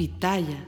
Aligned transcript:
Pitaya. 0.00 0.66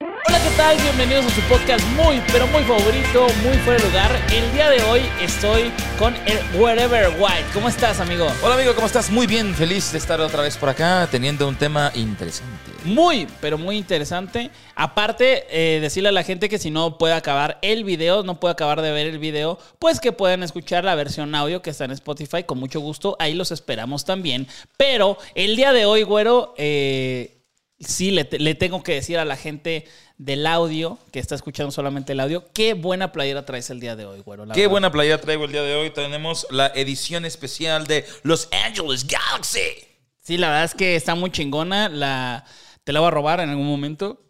Hola, 0.00 0.40
¿qué 0.42 0.56
tal? 0.56 0.78
Bienvenidos 0.80 1.26
a 1.26 1.28
su 1.28 1.42
podcast 1.42 1.86
muy, 1.88 2.22
pero 2.32 2.46
muy 2.46 2.62
favorito, 2.62 3.26
muy 3.42 3.58
fuera 3.58 3.78
de 3.78 3.86
lugar. 3.90 4.10
El 4.32 4.50
día 4.54 4.70
de 4.70 4.82
hoy 4.84 5.02
estoy 5.20 5.70
con 5.98 6.14
el 6.24 6.38
Wherever 6.58 7.10
White. 7.20 7.44
¿Cómo 7.52 7.68
estás, 7.68 8.00
amigo? 8.00 8.26
Hola 8.42 8.54
amigo, 8.54 8.74
¿cómo 8.74 8.86
estás? 8.86 9.10
Muy 9.10 9.26
bien, 9.26 9.54
feliz 9.54 9.92
de 9.92 9.98
estar 9.98 10.18
otra 10.22 10.40
vez 10.40 10.56
por 10.56 10.70
acá 10.70 11.06
teniendo 11.10 11.46
un 11.46 11.56
tema 11.56 11.92
interesante. 11.94 12.72
Muy, 12.84 13.28
pero 13.42 13.58
muy 13.58 13.76
interesante. 13.76 14.50
Aparte, 14.74 15.44
eh, 15.50 15.80
decirle 15.80 16.08
a 16.08 16.12
la 16.12 16.22
gente 16.22 16.48
que 16.48 16.58
si 16.58 16.70
no 16.70 16.96
puede 16.96 17.12
acabar 17.12 17.58
el 17.60 17.84
video, 17.84 18.22
no 18.22 18.40
puede 18.40 18.52
acabar 18.52 18.80
de 18.80 18.92
ver 18.92 19.08
el 19.08 19.18
video, 19.18 19.58
pues 19.78 20.00
que 20.00 20.12
pueden 20.12 20.42
escuchar 20.42 20.84
la 20.84 20.94
versión 20.94 21.34
audio 21.34 21.60
que 21.60 21.68
está 21.68 21.84
en 21.84 21.90
Spotify 21.90 22.44
con 22.44 22.56
mucho 22.56 22.80
gusto. 22.80 23.14
Ahí 23.18 23.34
los 23.34 23.50
esperamos 23.50 24.06
también. 24.06 24.48
Pero 24.78 25.18
el 25.34 25.54
día 25.54 25.74
de 25.74 25.84
hoy, 25.84 26.02
güero, 26.02 26.54
eh, 26.56 27.43
sí 27.80 28.10
le, 28.10 28.28
le 28.30 28.54
tengo 28.54 28.82
que 28.82 28.94
decir 28.94 29.18
a 29.18 29.24
la 29.24 29.36
gente 29.36 29.86
del 30.16 30.46
audio, 30.46 30.98
que 31.12 31.18
está 31.18 31.34
escuchando 31.34 31.72
solamente 31.72 32.12
el 32.12 32.20
audio, 32.20 32.44
qué 32.52 32.74
buena 32.74 33.10
playera 33.12 33.44
traes 33.44 33.70
el 33.70 33.80
día 33.80 33.96
de 33.96 34.06
hoy, 34.06 34.20
güero. 34.20 34.44
Qué 34.44 34.60
verdad. 34.60 34.70
buena 34.70 34.92
playera 34.92 35.20
traigo 35.20 35.44
el 35.44 35.52
día 35.52 35.62
de 35.62 35.74
hoy. 35.74 35.90
Tenemos 35.90 36.46
la 36.50 36.68
edición 36.68 37.24
especial 37.24 37.86
de 37.86 38.04
Los 38.22 38.48
Angeles 38.52 39.06
Galaxy. 39.06 39.60
Sí, 40.20 40.38
la 40.38 40.48
verdad 40.48 40.64
es 40.64 40.74
que 40.74 40.96
está 40.96 41.14
muy 41.14 41.30
chingona. 41.30 41.88
La, 41.88 42.44
te 42.84 42.92
la 42.92 43.00
voy 43.00 43.08
a 43.08 43.10
robar 43.10 43.40
en 43.40 43.50
algún 43.50 43.66
momento. 43.66 44.20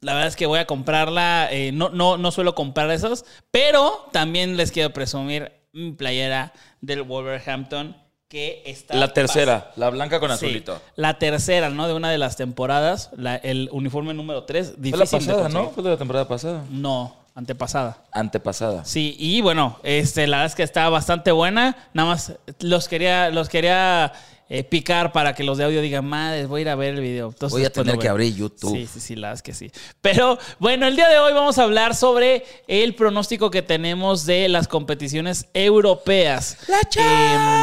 La 0.00 0.14
verdad 0.14 0.28
es 0.28 0.36
que 0.36 0.46
voy 0.46 0.58
a 0.58 0.66
comprarla. 0.66 1.48
eh, 1.52 1.70
no, 1.72 1.88
no, 1.90 2.18
no 2.18 2.32
suelo 2.32 2.54
comprar 2.54 2.90
esas. 2.90 3.24
Pero 3.52 4.08
también 4.12 4.56
les 4.56 4.72
quiero 4.72 4.92
presumir 4.92 5.52
mi 5.72 5.92
playera 5.92 6.52
del 6.80 7.02
Wolverhampton. 7.02 7.96
Que 8.32 8.62
está. 8.64 8.94
La 8.96 9.12
tercera, 9.12 9.72
la 9.76 9.90
blanca 9.90 10.18
con 10.18 10.30
Sí, 10.30 10.34
azulito. 10.46 10.80
la 10.96 11.18
tercera, 11.18 11.68
¿no? 11.68 11.86
De 11.86 11.92
una 11.92 12.10
de 12.10 12.16
las 12.16 12.36
temporadas. 12.36 13.10
la- 13.14 13.36
el 13.36 13.68
uniforme 13.72 14.14
número 14.14 14.44
3. 14.44 14.72
Fue 14.80 14.90
la 14.98 15.04
pasada. 15.04 15.48
¿no? 15.50 15.68
Fue 15.68 15.82
de 15.82 15.90
la 15.90 15.98
temporada 15.98 16.26
pasada. 16.26 16.64
No, 16.70 17.14
antepasada. 17.34 17.98
Antepasada. 18.10 18.86
Sí, 18.86 19.14
y 19.18 19.42
bueno, 19.42 19.78
este, 19.82 20.26
la 20.26 20.38
verdad 20.38 20.46
es 20.52 20.54
que 20.54 20.62
está 20.62 20.88
bastante 20.88 21.30
buena. 21.30 21.76
Nada 21.92 22.08
más 22.08 22.32
los 22.60 22.88
quería, 22.88 23.28
los 23.28 23.50
quería 23.50 24.14
eh, 24.48 24.64
picar 24.64 25.12
para 25.12 25.34
que 25.34 25.44
los 25.44 25.58
de 25.58 25.64
audio 25.64 25.82
digan, 25.82 26.04
madre, 26.06 26.46
voy 26.46 26.60
a 26.60 26.62
ir 26.62 26.68
a 26.70 26.74
ver 26.74 26.94
el 26.94 27.00
video. 27.02 27.28
Entonces, 27.28 27.52
Voy 27.52 27.62
a 27.62 27.64
después 27.64 27.84
tener 27.86 27.98
que 28.00 28.08
abrir 28.08 28.34
YouTube. 28.34 28.74
Sí, 28.76 28.86
sí, 28.86 29.00
sí, 29.00 29.14
la 29.16 29.28
verdad 29.28 29.34
es 29.38 29.42
que 29.42 29.52
sí. 29.52 29.70
Pero 30.00 30.38
bueno, 30.58 30.86
el 30.86 30.96
día 30.96 31.08
de 31.10 31.18
hoy 31.18 31.34
vamos 31.34 31.58
a 31.58 31.64
hablar 31.64 31.94
sobre 31.94 32.44
el 32.66 32.94
pronóstico 32.94 33.50
que 33.50 33.60
tenemos 33.62 34.24
de 34.24 34.48
las 34.48 34.68
competiciones 34.68 35.48
europeas. 35.52 36.56
La 36.68 36.80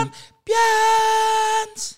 Em, 0.03 0.11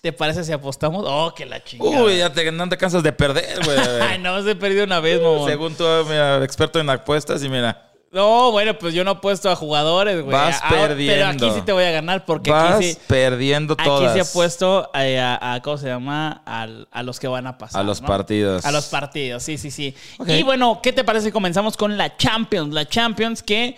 ¿Te 0.00 0.12
parece 0.12 0.44
si 0.44 0.52
apostamos? 0.52 1.04
Oh, 1.06 1.32
que 1.34 1.46
la 1.46 1.62
chingada. 1.62 2.02
Uy, 2.02 2.18
ya 2.18 2.32
te, 2.32 2.50
no 2.52 2.68
te 2.68 2.76
cansas 2.76 3.02
de 3.02 3.12
perder, 3.12 3.64
güey. 3.64 3.78
Ay, 4.02 4.18
no, 4.18 4.42
se 4.42 4.50
he 4.52 4.54
perdido 4.56 4.84
una 4.84 5.00
vez, 5.00 5.20
mamón. 5.20 5.48
Según 5.48 5.74
tú, 5.74 5.84
mira, 6.08 6.42
experto 6.44 6.80
en 6.80 6.90
apuestas 6.90 7.42
y 7.42 7.48
mira. 7.48 7.88
No, 8.10 8.50
bueno, 8.50 8.76
pues 8.78 8.92
yo 8.92 9.04
no 9.04 9.12
he 9.12 9.16
puesto 9.16 9.48
a 9.50 9.56
jugadores, 9.56 10.16
güey. 10.22 10.32
Vas 10.36 10.60
Ahora- 10.62 10.68
Pero 10.76 10.88
perdiendo. 10.88 11.46
aquí 11.46 11.54
sí 11.58 11.62
te 11.64 11.72
voy 11.72 11.84
a 11.84 11.92
ganar 11.92 12.26
porque 12.26 12.50
vas 12.50 12.74
aquí 12.76 12.92
sí. 12.92 12.98
perdiendo 13.06 13.72
Aquí 13.72 13.84
todas. 13.84 14.12
se 14.12 14.20
ha 14.20 14.24
puesto 14.34 14.90
eh, 14.94 15.18
a, 15.18 15.54
a- 15.54 15.62
¿cómo 15.62 15.78
se 15.78 15.86
llama? 15.86 16.42
Al- 16.44 16.88
a 16.90 17.02
los 17.02 17.18
que 17.18 17.26
van 17.28 17.46
a 17.46 17.56
pasar. 17.56 17.80
A 17.80 17.84
los 17.84 18.02
¿no? 18.02 18.08
partidos. 18.08 18.66
A 18.66 18.70
los 18.72 18.84
partidos, 18.86 19.42
sí, 19.42 19.56
sí, 19.56 19.70
sí. 19.70 19.94
Y 20.26 20.42
bueno, 20.42 20.80
¿qué 20.82 20.92
te 20.92 21.04
parece 21.04 21.26
si 21.28 21.32
comenzamos 21.32 21.78
con 21.78 21.96
la 21.96 22.14
Champions? 22.18 22.74
La 22.74 22.86
Champions 22.86 23.42
que 23.42 23.76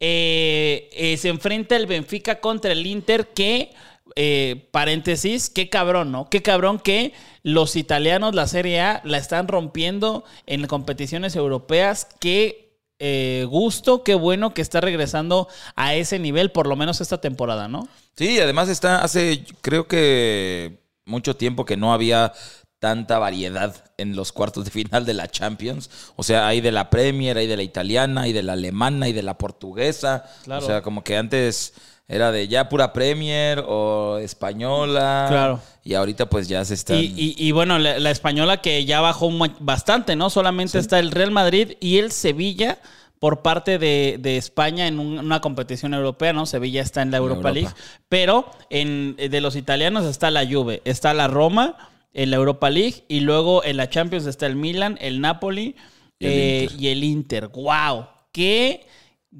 eh, 0.00 0.90
eh, 0.92 1.16
se 1.16 1.28
enfrenta 1.28 1.76
el 1.76 1.86
Benfica 1.86 2.40
contra 2.40 2.72
el 2.72 2.84
Inter 2.84 3.28
que, 3.28 3.72
eh, 4.20 4.68
paréntesis, 4.72 5.48
qué 5.48 5.68
cabrón, 5.68 6.10
¿no? 6.10 6.28
Qué 6.28 6.42
cabrón 6.42 6.80
que 6.80 7.12
los 7.44 7.76
italianos, 7.76 8.34
la 8.34 8.48
Serie 8.48 8.80
A, 8.80 9.00
la 9.04 9.16
están 9.16 9.46
rompiendo 9.46 10.24
en 10.46 10.66
competiciones 10.66 11.36
europeas. 11.36 12.08
Qué 12.18 12.80
eh, 12.98 13.46
gusto, 13.48 14.02
qué 14.02 14.16
bueno 14.16 14.54
que 14.54 14.60
está 14.60 14.80
regresando 14.80 15.46
a 15.76 15.94
ese 15.94 16.18
nivel, 16.18 16.50
por 16.50 16.66
lo 16.66 16.74
menos 16.74 17.00
esta 17.00 17.20
temporada, 17.20 17.68
¿no? 17.68 17.86
Sí, 18.16 18.40
además 18.40 18.68
está 18.68 19.04
hace, 19.04 19.44
creo 19.60 19.86
que 19.86 20.80
mucho 21.04 21.36
tiempo 21.36 21.64
que 21.64 21.76
no 21.76 21.92
había 21.92 22.32
tanta 22.80 23.20
variedad 23.20 23.84
en 23.98 24.16
los 24.16 24.32
cuartos 24.32 24.64
de 24.64 24.72
final 24.72 25.06
de 25.06 25.14
la 25.14 25.28
Champions. 25.28 25.90
O 26.16 26.24
sea, 26.24 26.48
hay 26.48 26.60
de 26.60 26.72
la 26.72 26.90
Premier, 26.90 27.38
hay 27.38 27.46
de 27.46 27.56
la 27.56 27.62
italiana, 27.62 28.22
hay 28.22 28.32
de 28.32 28.42
la 28.42 28.54
alemana, 28.54 29.06
hay 29.06 29.12
de 29.12 29.22
la 29.22 29.38
portuguesa. 29.38 30.24
Claro. 30.42 30.64
O 30.64 30.66
sea, 30.66 30.82
como 30.82 31.04
que 31.04 31.16
antes 31.16 31.74
era 32.08 32.32
de 32.32 32.48
ya 32.48 32.68
pura 32.70 32.92
Premier 32.92 33.62
o 33.68 34.16
española. 34.18 35.26
Claro. 35.28 35.60
Y 35.84 35.94
ahorita 35.94 36.28
pues 36.28 36.48
ya 36.48 36.64
se 36.64 36.74
están... 36.74 36.96
Y, 36.98 37.02
y- 37.16 37.34
y 37.36 37.52
bueno, 37.52 37.78
la, 37.78 37.98
la 37.98 38.10
española 38.10 38.62
que 38.62 38.84
ya 38.84 39.00
bajó 39.00 39.30
bastante, 39.60 40.16
¿no? 40.16 40.30
Solamente 40.30 40.78
está 40.78 40.98
el 40.98 41.10
Real 41.10 41.30
Madrid 41.30 41.72
y 41.80 41.98
el 41.98 42.10
Sevilla 42.12 42.78
por 43.18 43.42
parte 43.42 43.78
de, 43.78 44.16
de 44.20 44.36
España 44.36 44.86
en 44.86 44.98
un- 45.00 45.18
una 45.18 45.40
competición 45.40 45.92
europea, 45.92 46.32
¿no? 46.32 46.46
Sevilla 46.46 46.82
está 46.82 47.02
en 47.02 47.10
la 47.10 47.18
Europa, 47.18 47.48
Europa. 47.48 47.52
League. 47.54 47.74
Pero 48.08 48.50
en, 48.70 49.16
de 49.16 49.40
los 49.40 49.54
italianos 49.56 50.04
está 50.06 50.30
la 50.30 50.46
Juve, 50.46 50.80
está 50.84 51.12
la 51.14 51.28
Roma 51.28 51.76
en 52.14 52.30
la 52.30 52.36
Europa 52.36 52.70
League 52.70 53.04
y 53.08 53.20
luego 53.20 53.62
en 53.64 53.76
la 53.76 53.90
Champions 53.90 54.24
está 54.26 54.46
el 54.46 54.56
Milan, 54.56 54.96
el 55.00 55.20
Napoli 55.20 55.76
Y 56.18 56.26
el 56.26 56.32
eh, 56.32 56.62
Inter. 56.64 56.80
y 56.80 56.88
el 56.88 57.04
Inter. 57.04 57.48
¡Wow! 57.48 58.06
¡Qué 58.32 58.86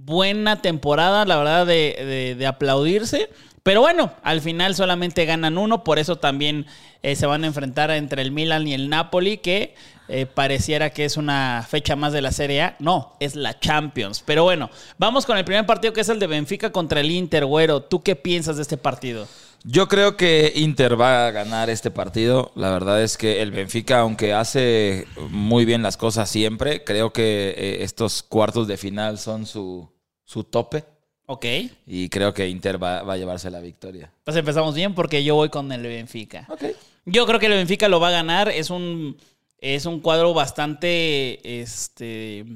buena 0.05 0.63
temporada, 0.63 1.25
la 1.25 1.37
verdad, 1.37 1.67
de, 1.67 1.97
de- 1.99 2.35
de 2.37 2.47
aplaudirse! 2.47 3.31
Pero 3.63 3.81
bueno, 3.83 4.13
al 4.23 4.41
final 4.41 4.75
solamente 4.75 5.27
ganan 5.27 5.59
uno, 5.59 5.85
por 5.85 5.99
eso 5.99 6.17
también 6.17 6.65
eh, 7.03 7.17
se 7.17 7.27
van 7.27 7.45
a 7.45 7.49
enfrentar 7.49 7.91
entre 7.91 8.23
el 8.23 8.31
Milan 8.31 8.67
y 8.67 8.73
el 8.73 8.89
Napoli, 8.89 9.39
que 9.39 9.75
eh, 10.09 10.25
pareciera 10.25 10.89
que 10.91 11.05
es 11.05 11.19
una 11.19 11.67
fecha 11.69 11.95
más 11.95 12.15
de 12.15 12.23
la 12.23 12.33
Serie 12.33 12.63
A. 12.63 12.77
No, 12.79 13.15
es 13.21 13.35
la 13.37 13.59
Champions. 13.61 14.23
Pero 14.25 14.45
bueno, 14.45 14.71
vamos 14.97 15.27
con 15.27 15.37
el 15.37 15.45
primer 15.45 15.67
partido 15.67 15.93
que 15.93 16.01
es 16.01 16.09
el 16.09 16.19
de 16.19 16.29
Benfica 16.29 16.73
contra 16.73 17.01
el 17.01 17.11
Inter, 17.11 17.45
güero. 17.45 17.83
¿Tú 17.83 18.03
qué 18.03 18.17
piensas 18.17 18.57
de 18.57 18.63
este 18.63 18.79
partido? 18.79 19.29
Yo 19.65 19.89
creo 19.89 20.17
que 20.17 20.53
Inter 20.55 21.01
va 21.01 21.27
a 21.27 21.31
ganar 21.31 21.69
este 21.71 21.91
partido. 21.91 22.53
La 22.55 22.71
verdad 22.71 23.03
es 23.03 23.17
que 23.19 23.43
el 23.43 23.51
Benfica, 23.51 24.01
aunque 24.01 24.33
hace 24.33 25.07
muy 25.31 25.65
bien 25.65 25.83
las 25.83 25.97
cosas 25.97 26.31
siempre, 26.31 26.85
creo 26.85 27.13
que 27.13 27.55
eh, 27.57 27.83
estos 27.83 28.23
cuartos 28.23 28.67
de 28.69 28.77
final 28.77 29.19
son 29.19 29.47
su, 29.47 29.89
su 30.25 30.45
tope. 30.45 30.85
Ok, 31.31 31.45
Y 31.87 32.09
creo 32.09 32.33
que 32.33 32.49
Inter 32.49 32.83
va, 32.83 33.03
va 33.03 33.13
a 33.13 33.17
llevarse 33.19 33.51
la 33.51 33.61
victoria. 33.61 34.11
pues 34.25 34.35
empezamos 34.37 34.75
bien 34.75 34.95
porque 34.95 35.23
yo 35.23 35.35
voy 35.35 35.51
con 35.51 35.71
el 35.73 35.83
Benfica. 35.83 36.47
Ok. 36.49 36.65
Yo 37.05 37.27
creo 37.27 37.39
que 37.39 37.47
el 37.47 37.53
Benfica 37.53 37.89
lo 37.89 38.01
va 38.01 38.09
a 38.09 38.13
ganar. 38.13 38.49
Es 38.49 38.71
un, 38.71 39.19
es 39.59 39.85
un 39.85 40.01
cuadro 40.01 40.33
bastante 40.33 41.61
este, 41.61 42.47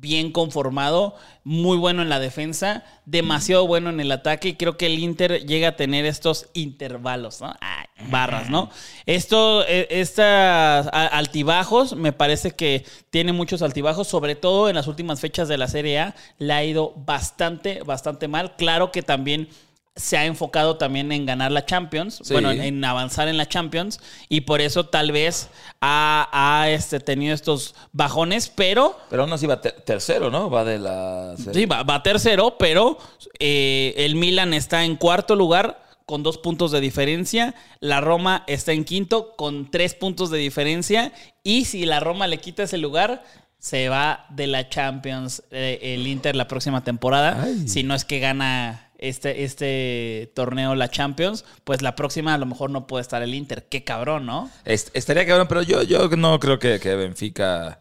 bien 0.00 0.30
conformado, 0.30 1.14
muy 1.44 1.76
bueno 1.76 2.02
en 2.02 2.08
la 2.08 2.20
defensa, 2.20 2.84
demasiado 3.06 3.66
bueno 3.66 3.90
en 3.90 4.00
el 4.00 4.12
ataque. 4.12 4.48
Y 4.48 4.54
creo 4.54 4.76
que 4.76 4.86
el 4.86 4.98
Inter 4.98 5.46
llega 5.46 5.68
a 5.68 5.76
tener 5.76 6.04
estos 6.04 6.48
intervalos, 6.54 7.40
¿no? 7.40 7.54
Ay, 7.60 7.86
barras, 8.10 8.50
¿no? 8.50 8.70
Esto, 9.06 9.64
eh, 9.66 9.86
estas 9.90 10.88
altibajos, 10.92 11.96
me 11.96 12.12
parece 12.12 12.50
que 12.50 12.84
tiene 13.10 13.32
muchos 13.32 13.62
altibajos, 13.62 14.08
sobre 14.08 14.34
todo 14.34 14.68
en 14.68 14.74
las 14.74 14.86
últimas 14.86 15.20
fechas 15.20 15.48
de 15.48 15.58
la 15.58 15.68
Serie 15.68 15.98
A, 16.00 16.14
le 16.38 16.52
ha 16.52 16.64
ido 16.64 16.92
bastante, 16.96 17.82
bastante 17.82 18.28
mal. 18.28 18.56
Claro 18.56 18.92
que 18.92 19.02
también 19.02 19.48
se 19.96 20.18
ha 20.18 20.26
enfocado 20.26 20.76
también 20.76 21.10
en 21.10 21.24
ganar 21.24 21.50
la 21.50 21.64
Champions, 21.64 22.20
Sí. 22.22 22.34
bueno, 22.34 22.50
en, 22.50 22.60
en 22.60 22.84
avanzar 22.84 23.28
en 23.28 23.38
la 23.38 23.48
Champions, 23.48 23.98
y 24.28 24.42
por 24.42 24.60
eso 24.60 24.84
tal 24.86 25.10
vez 25.10 25.48
ha, 25.80 26.28
ha, 26.32 26.68
este, 26.70 27.00
tenido 27.00 27.34
estos 27.34 27.74
bajones, 27.92 28.48
pero 28.54 28.98
Pero 29.08 29.22
aún 29.22 29.32
así 29.32 29.46
va 29.46 29.60
ter- 29.62 29.80
tercero, 29.86 30.30
¿no? 30.30 30.50
Va 30.50 30.64
de 30.64 30.78
la... 30.78 31.34
sí, 31.52 31.64
va, 31.64 31.82
va 31.82 32.02
tercero, 32.02 32.56
pero 32.58 32.98
eh, 33.38 33.94
el 33.96 34.16
Milan 34.16 34.52
está 34.52 34.84
en 34.84 34.96
cuarto 34.96 35.34
lugar 35.34 35.82
con 36.04 36.22
dos 36.22 36.38
puntos 36.38 36.70
de 36.72 36.80
diferencia, 36.80 37.54
la 37.80 38.00
Roma 38.00 38.44
está 38.46 38.72
en 38.72 38.84
quinto 38.84 39.34
con 39.34 39.70
tres 39.70 39.94
puntos 39.94 40.30
de 40.30 40.38
diferencia, 40.38 41.12
y 41.42 41.64
si 41.64 41.86
la 41.86 42.00
Roma 42.00 42.26
le 42.26 42.38
quita 42.38 42.62
ese 42.64 42.76
lugar... 42.78 43.24
Se 43.58 43.88
va 43.88 44.26
de 44.28 44.46
la 44.46 44.68
Champions 44.68 45.42
eh, 45.50 45.78
el 45.82 46.06
Inter 46.06 46.36
la 46.36 46.46
próxima 46.46 46.84
temporada. 46.84 47.42
Ay. 47.42 47.66
Si 47.66 47.82
no 47.82 47.94
es 47.94 48.04
que 48.04 48.20
gana 48.20 48.85
este, 48.98 49.44
este 49.44 50.32
torneo, 50.34 50.74
la 50.74 50.88
Champions, 50.90 51.44
pues 51.64 51.82
la 51.82 51.94
próxima 51.96 52.34
a 52.34 52.38
lo 52.38 52.46
mejor 52.46 52.70
no 52.70 52.86
puede 52.86 53.02
estar 53.02 53.22
el 53.22 53.34
Inter. 53.34 53.64
Qué 53.68 53.84
cabrón, 53.84 54.26
¿no? 54.26 54.50
Est- 54.64 54.90
estaría 54.94 55.26
cabrón, 55.26 55.46
pero 55.48 55.62
yo, 55.62 55.82
yo 55.82 56.08
no 56.16 56.38
creo 56.40 56.58
que, 56.58 56.80
que 56.80 56.94
Benfica 56.94 57.80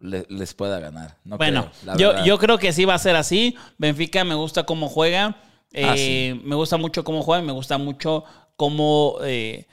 le- 0.00 0.26
les 0.28 0.54
pueda 0.54 0.78
ganar. 0.80 1.16
No 1.24 1.36
bueno, 1.38 1.70
creo, 1.82 1.96
yo, 1.96 2.24
yo 2.24 2.38
creo 2.38 2.58
que 2.58 2.72
sí 2.72 2.84
va 2.84 2.94
a 2.94 2.98
ser 2.98 3.16
así. 3.16 3.56
Benfica 3.78 4.24
me 4.24 4.34
gusta 4.34 4.64
cómo 4.64 4.88
juega. 4.88 5.36
Ah, 5.74 5.94
Eh, 5.96 6.40
Me 6.44 6.54
gusta 6.54 6.76
mucho 6.76 7.04
cómo 7.04 7.22
juega. 7.22 7.42
Me 7.42 7.52
gusta 7.52 7.76
mucho 7.78 8.24
cómo 8.56 9.18
eh, 9.24 9.66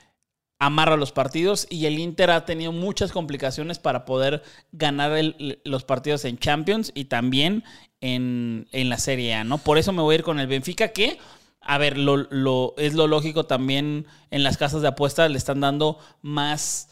amarra 0.66 0.96
los 0.96 1.12
partidos. 1.12 1.66
Y 1.70 1.86
el 1.86 1.98
Inter 1.98 2.30
ha 2.30 2.44
tenido 2.44 2.72
muchas 2.72 3.12
complicaciones 3.12 3.78
para 3.78 4.04
poder 4.04 4.42
ganar 4.72 5.12
los 5.64 5.84
partidos 5.84 6.24
en 6.24 6.38
Champions 6.38 6.92
y 6.94 7.06
también 7.06 7.64
en, 8.00 8.66
en 8.72 8.88
la 8.88 8.98
Serie 8.98 9.34
A, 9.34 9.44
¿no? 9.44 9.58
Por 9.58 9.78
eso 9.78 9.92
me 9.92 10.02
voy 10.02 10.14
a 10.14 10.18
ir 10.18 10.24
con 10.24 10.38
el 10.40 10.46
Benfica, 10.46 10.88
que 10.88 11.18
a 11.66 11.78
ver, 11.78 11.96
lo, 11.96 12.16
lo- 12.16 12.74
es 12.76 12.92
lo 12.94 13.06
lógico 13.06 13.46
también 13.46 14.06
en 14.30 14.42
las 14.42 14.58
casas 14.58 14.82
de 14.82 14.88
apuestas 14.88 15.30
le 15.30 15.38
están 15.38 15.60
dando 15.60 15.98
más 16.20 16.90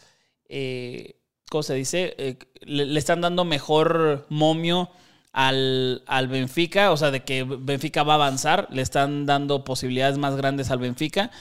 eh, 0.49 1.15
¿cómo 1.49 1.63
se 1.63 1.75
dice? 1.75 2.15
Eh, 2.17 2.37
le, 2.61 2.85
le 2.85 2.99
están 2.99 3.21
dando 3.21 3.45
mejor 3.45 4.25
momio 4.29 4.89
al, 5.31 6.03
al 6.07 6.27
Benfica, 6.27 6.91
o 6.91 6.97
sea, 6.97 7.11
de 7.11 7.23
que 7.23 7.43
Benfica 7.43 8.03
va 8.03 8.13
a 8.13 8.15
avanzar, 8.15 8.67
le 8.71 8.81
están 8.81 9.25
dando 9.25 9.63
posibilidades 9.63 10.17
más 10.17 10.35
grandes 10.35 10.71
al 10.71 10.79
Benfica 10.79 11.31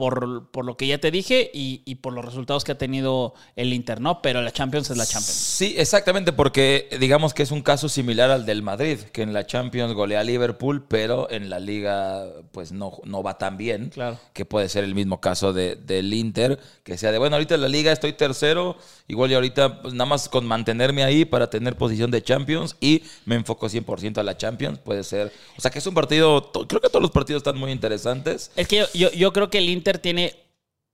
por, 0.00 0.48
por 0.50 0.64
lo 0.64 0.78
que 0.78 0.86
ya 0.86 0.96
te 0.96 1.10
dije 1.10 1.50
y, 1.52 1.82
y 1.84 1.96
por 1.96 2.14
los 2.14 2.24
resultados 2.24 2.64
que 2.64 2.72
ha 2.72 2.78
tenido 2.78 3.34
el 3.54 3.74
Inter, 3.74 4.00
¿no? 4.00 4.22
Pero 4.22 4.40
la 4.40 4.50
Champions 4.50 4.88
es 4.88 4.96
la 4.96 5.04
Champions. 5.04 5.26
Sí, 5.26 5.74
exactamente, 5.76 6.32
porque 6.32 6.88
digamos 6.98 7.34
que 7.34 7.42
es 7.42 7.50
un 7.50 7.60
caso 7.60 7.86
similar 7.90 8.30
al 8.30 8.46
del 8.46 8.62
Madrid, 8.62 8.98
que 9.12 9.20
en 9.20 9.34
la 9.34 9.44
Champions 9.44 9.92
golea 9.92 10.20
a 10.20 10.24
Liverpool, 10.24 10.86
pero 10.88 11.30
en 11.30 11.50
la 11.50 11.60
liga 11.60 12.24
pues 12.50 12.72
no, 12.72 12.92
no 13.04 13.22
va 13.22 13.36
tan 13.36 13.58
bien. 13.58 13.90
Claro. 13.90 14.18
Que 14.32 14.46
puede 14.46 14.70
ser 14.70 14.84
el 14.84 14.94
mismo 14.94 15.20
caso 15.20 15.52
de, 15.52 15.76
del 15.76 16.14
Inter, 16.14 16.58
que 16.82 16.96
sea 16.96 17.12
de, 17.12 17.18
bueno, 17.18 17.36
ahorita 17.36 17.56
en 17.56 17.60
la 17.60 17.68
liga 17.68 17.92
estoy 17.92 18.14
tercero, 18.14 18.78
igual 19.06 19.30
y 19.30 19.34
ahorita 19.34 19.82
pues, 19.82 19.92
nada 19.92 20.08
más 20.08 20.30
con 20.30 20.46
mantenerme 20.46 21.04
ahí 21.04 21.26
para 21.26 21.50
tener 21.50 21.76
posición 21.76 22.10
de 22.10 22.22
Champions 22.22 22.74
y 22.80 23.02
me 23.26 23.34
enfoco 23.34 23.68
100% 23.68 24.16
a 24.16 24.22
la 24.22 24.38
Champions, 24.38 24.78
puede 24.78 25.04
ser. 25.04 25.30
O 25.58 25.60
sea 25.60 25.70
que 25.70 25.78
es 25.78 25.86
un 25.86 25.92
partido, 25.92 26.50
creo 26.66 26.80
que 26.80 26.88
todos 26.88 27.02
los 27.02 27.10
partidos 27.10 27.40
están 27.40 27.58
muy 27.58 27.70
interesantes. 27.70 28.50
Es 28.56 28.66
que 28.66 28.78
yo, 28.78 28.86
yo, 28.94 29.10
yo 29.10 29.32
creo 29.34 29.50
que 29.50 29.58
el 29.58 29.68
Inter 29.68 29.89
tiene 29.98 30.34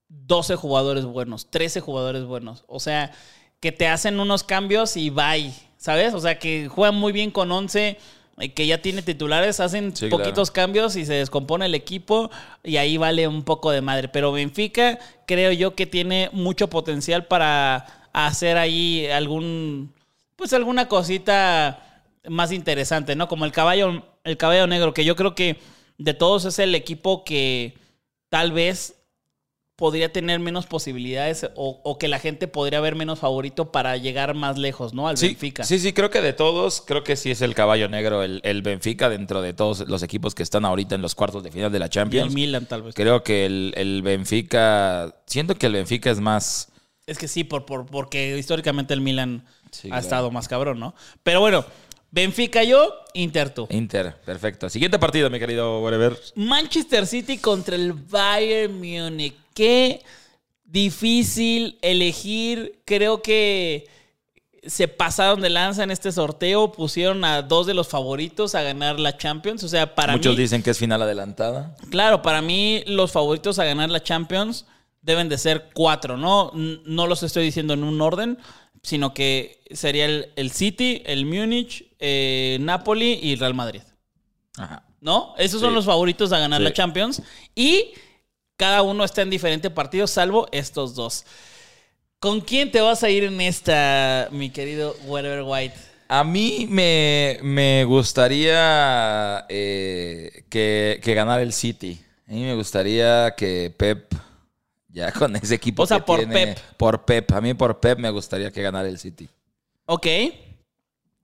12 0.09 0.57
jugadores 0.57 1.05
buenos, 1.05 1.51
13 1.51 1.81
jugadores 1.81 2.25
buenos. 2.25 2.65
O 2.67 2.81
sea, 2.81 3.13
que 3.61 3.73
te 3.73 3.89
hacen 3.89 4.21
unos 4.21 4.45
cambios 4.45 4.97
y 4.97 5.11
bye, 5.11 5.53
¿sabes? 5.77 6.15
O 6.15 6.21
sea, 6.21 6.39
que 6.39 6.69
juegan 6.69 6.95
muy 6.95 7.13
bien 7.13 7.31
con 7.31 7.51
11, 7.51 7.99
eh, 8.39 8.53
que 8.53 8.67
ya 8.67 8.83
tiene 8.83 9.03
titulares, 9.03 9.61
hacen 9.61 9.97
Sí, 9.97 10.09
poquitos 10.09 10.51
cambios 10.51 10.97
y 10.97 11.07
se 11.07 11.15
descompone 11.15 11.67
el 11.67 11.75
equipo 11.75 12.31
y 12.63 12.77
ahí 12.77 12.97
vale 12.97 13.27
un 13.29 13.43
poco 13.43 13.71
de 13.71 13.81
madre. 13.81 14.09
Pero 14.09 14.33
Benfica 14.33 14.99
creo 15.27 15.53
yo 15.53 15.75
que 15.75 15.87
tiene 15.87 16.31
mucho 16.33 16.69
potencial 16.69 17.27
para 17.27 18.09
hacer 18.13 18.57
ahí 18.59 19.07
algún, 19.07 19.93
pues 20.37 20.53
alguna 20.53 20.89
cosita 20.89 22.03
más 22.29 22.53
interesante, 22.53 23.17
¿no? 23.17 23.29
Como 23.29 23.45
el 23.45 23.53
caballo, 23.53 24.05
el 24.25 24.37
caballo 24.37 24.67
negro, 24.67 24.95
que 24.95 25.05
yo 25.05 25.17
creo 25.17 25.35
que 25.35 25.59
de 25.99 26.15
todos 26.15 26.45
es 26.45 26.59
el 26.59 26.75
equipo 26.75 27.25
que 27.25 27.75
tal 28.29 28.53
vez 28.53 28.95
podría 29.77 30.11
tener 30.11 30.41
menos 30.41 30.65
posibilidades 30.67 31.51
o, 31.55 31.81
o 31.85 31.99
que 31.99 32.09
la 32.09 32.19
gente 32.19 32.49
podría 32.49 32.81
ver 32.81 32.95
menos 32.95 33.19
favorito 33.19 33.73
para 33.73 33.99
llegar 33.99 34.35
más 34.35 34.57
lejos, 34.57 34.95
¿no? 34.95 35.07
Al 35.07 35.19
Sí, 35.19 35.29
Benfica. 35.29 35.65
sí, 35.65 35.79
sí, 35.79 35.93
creo 35.93 36.09
que 36.09 36.23
de 36.23 36.33
todos, 36.33 36.81
creo 36.87 37.05
que 37.05 37.15
sí 37.15 37.31
es 37.31 37.43
el 37.43 37.55
caballo 37.55 37.87
negro, 37.91 38.23
el, 38.23 38.41
el 38.43 38.63
Benfica, 38.63 39.11
dentro 39.11 39.43
de 39.43 39.53
todos 39.53 39.87
los 39.87 40.03
equipos 40.03 40.35
que 40.35 40.43
están 40.43 40.65
ahorita 40.65 40.95
en 40.95 41.03
los 41.03 41.15
cuartos 41.15 41.43
de 41.43 41.53
final 41.53 41.71
de 41.71 41.79
la 41.79 41.85
Y 41.85 41.89
el 41.89 41.91
Champions. 41.91 42.33
Milan, 42.35 42.65
tal 42.65 42.83
vez. 42.85 42.95
Creo 42.95 43.23
que 43.23 43.45
el, 43.45 43.75
el 43.77 44.01
Benfica, 44.01 45.15
siento 45.27 45.57
que 45.57 45.67
el 45.67 45.75
Benfica 45.75 46.11
es 46.11 46.21
más... 46.21 46.69
Es 47.07 47.19
que 47.19 47.29
sí, 47.29 47.45
por, 47.45 47.67
por, 47.67 47.85
porque 47.87 48.37
históricamente 48.39 48.95
el 48.95 49.01
Milan 49.03 49.45
Sí, 49.71 49.89
ha 49.89 49.91
claro. 49.91 50.03
estado 50.03 50.31
más 50.31 50.49
cabrón, 50.49 50.81
¿no? 50.81 50.95
Pero 51.23 51.41
bueno, 51.41 51.67
Benfica 52.17 52.65
yo, 52.65 52.95
Inter 53.13 53.51
tú. 53.51 53.67
Inter, 53.69 54.17
perfecto. 54.25 54.71
Siguiente 54.71 54.99
partido, 54.99 55.29
mi 55.29 55.39
querido 55.39 55.83
Whatever. 55.83 56.19
Manchester 56.35 57.07
City 57.07 57.37
contra 57.37 57.77
el 57.77 57.93
Bayern 57.93 58.73
Múnich. 58.75 59.35
Qué 59.53 60.03
difícil 60.65 61.79
elegir. 61.83 62.81
Creo 62.87 63.21
que 63.21 63.87
se 64.65 64.89
pasaron 64.89 65.43
de 65.43 65.51
lanza 65.51 65.83
en 65.83 65.91
este 65.91 66.11
sorteo. 66.11 66.73
Pusieron 66.73 67.23
a 67.23 67.43
dos 67.43 67.67
de 67.67 67.75
los 67.75 67.87
favoritos 67.89 68.55
a 68.55 68.63
ganar 68.63 68.99
la 68.99 69.19
Champions. 69.19 69.63
O 69.63 69.69
sea, 69.69 69.95
para 69.95 70.15
Muchos 70.15 70.37
mí. 70.37 70.41
dicen 70.43 70.63
que 70.63 70.71
es 70.71 70.79
final 70.79 71.03
adelantada. 71.03 71.77
Claro, 71.91 72.23
para 72.23 72.41
mí 72.41 72.83
los 72.87 73.13
favoritos 73.13 73.59
a 73.59 73.67
ganar 73.67 73.91
la 73.91 74.03
Champions 74.03 74.65
deben 75.07 75.29
de 75.29 75.39
ser 75.39 75.71
cuatro, 75.73 76.17
¿no? 76.19 76.51
No 76.53 77.07
los 77.07 77.23
estoy 77.23 77.45
diciendo 77.45 77.73
en 77.75 77.85
un 77.85 78.01
orden, 78.03 78.39
sino 78.83 79.15
que 79.15 79.63
sería 79.71 80.05
el, 80.05 80.33
el 80.37 80.51
City, 80.51 81.03
el 81.07 81.25
Múnich, 81.25 81.87
eh, 82.01 82.59
Napoli 82.61 83.19
y 83.23 83.37
Real 83.37 83.55
Madrid. 83.55 83.83
Ajá. 84.59 84.83
¿No? 85.01 85.35
Esos 85.39 85.61
son 85.61 85.75
los 85.75 85.85
favoritos 85.85 86.33
a 86.33 86.39
ganar 86.41 86.59
Sí. 86.61 86.65
la 86.65 86.73
Champions. 86.73 87.23
Y 87.55 87.93
cada 88.57 88.83
uno 88.83 89.05
está 89.05 89.23
en 89.23 89.31
diferente 89.31 89.71
partido, 89.71 90.07
salvo 90.09 90.49
estos 90.51 90.95
dos. 90.97 91.25
¿Con 92.19 92.41
quién 92.41 92.73
te 92.73 92.81
vas 92.81 93.03
a 93.05 93.11
ir 93.11 93.25
en 93.25 93.41
esta, 93.41 94.29
mi 94.33 94.51
querido 94.51 94.97
Whatever 95.05 95.43
White? 95.47 95.77
A 96.09 96.25
mí 96.25 96.67
me, 96.69 97.39
me 97.43 97.85
gustaría 97.85 99.45
eh, 99.49 100.45
que, 100.49 101.01
que 101.03 101.15
ganara 101.15 101.43
el 101.43 101.53
City. 101.53 102.01
A 102.29 102.33
mí 102.33 102.43
me 102.43 102.55
gustaría 102.55 103.35
que 103.37 103.73
Pep, 103.77 104.13
ya 104.97 105.13
con 105.19 105.37
ese 105.37 105.55
equipo 105.55 105.83
O 105.83 105.87
sea, 105.87 105.99
que 105.99 106.05
por 106.05 106.19
tiene- 106.21 106.35
Pep. 106.35 106.59
Por 106.77 107.05
Pep. 107.05 107.31
A 107.33 107.41
mí 107.41 107.55
por 107.55 107.79
Pep 107.79 107.99
me 107.99 108.11
gustaría 108.11 108.51
que 108.51 108.63
ganara 108.63 108.89
el 108.89 108.99
City. 108.99 109.29
Ok. 109.85 110.07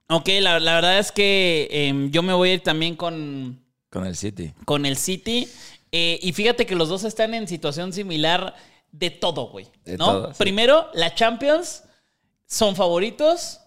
Ok, 0.08 0.28
la, 0.40 0.60
la 0.60 0.74
verdad 0.74 0.98
es 0.98 1.10
que 1.10 1.68
em, 1.70 2.10
yo 2.10 2.22
me 2.22 2.34
voy 2.34 2.50
a 2.50 2.54
ir 2.54 2.62
también 2.62 2.94
con, 2.96 3.58
Con 3.90 4.06
el 4.06 4.14
City. 4.14 4.52
con 4.66 4.84
el 4.84 4.96
City. 4.98 5.48
Eh, 5.90 6.18
y 6.22 6.32
fíjate 6.32 6.66
que 6.66 6.74
los 6.74 6.88
dos 6.90 7.04
están 7.04 7.32
en 7.34 7.48
situación 7.48 7.92
similar 7.92 8.54
de 8.90 9.10
todo, 9.10 9.48
güey. 9.48 9.68
De 9.84 9.96
¿no? 9.96 10.06
todo, 10.06 10.28
sí. 10.28 10.38
Primero, 10.38 10.88
la 10.92 11.14
Champions 11.14 11.84
son 12.46 12.76
favoritos, 12.76 13.60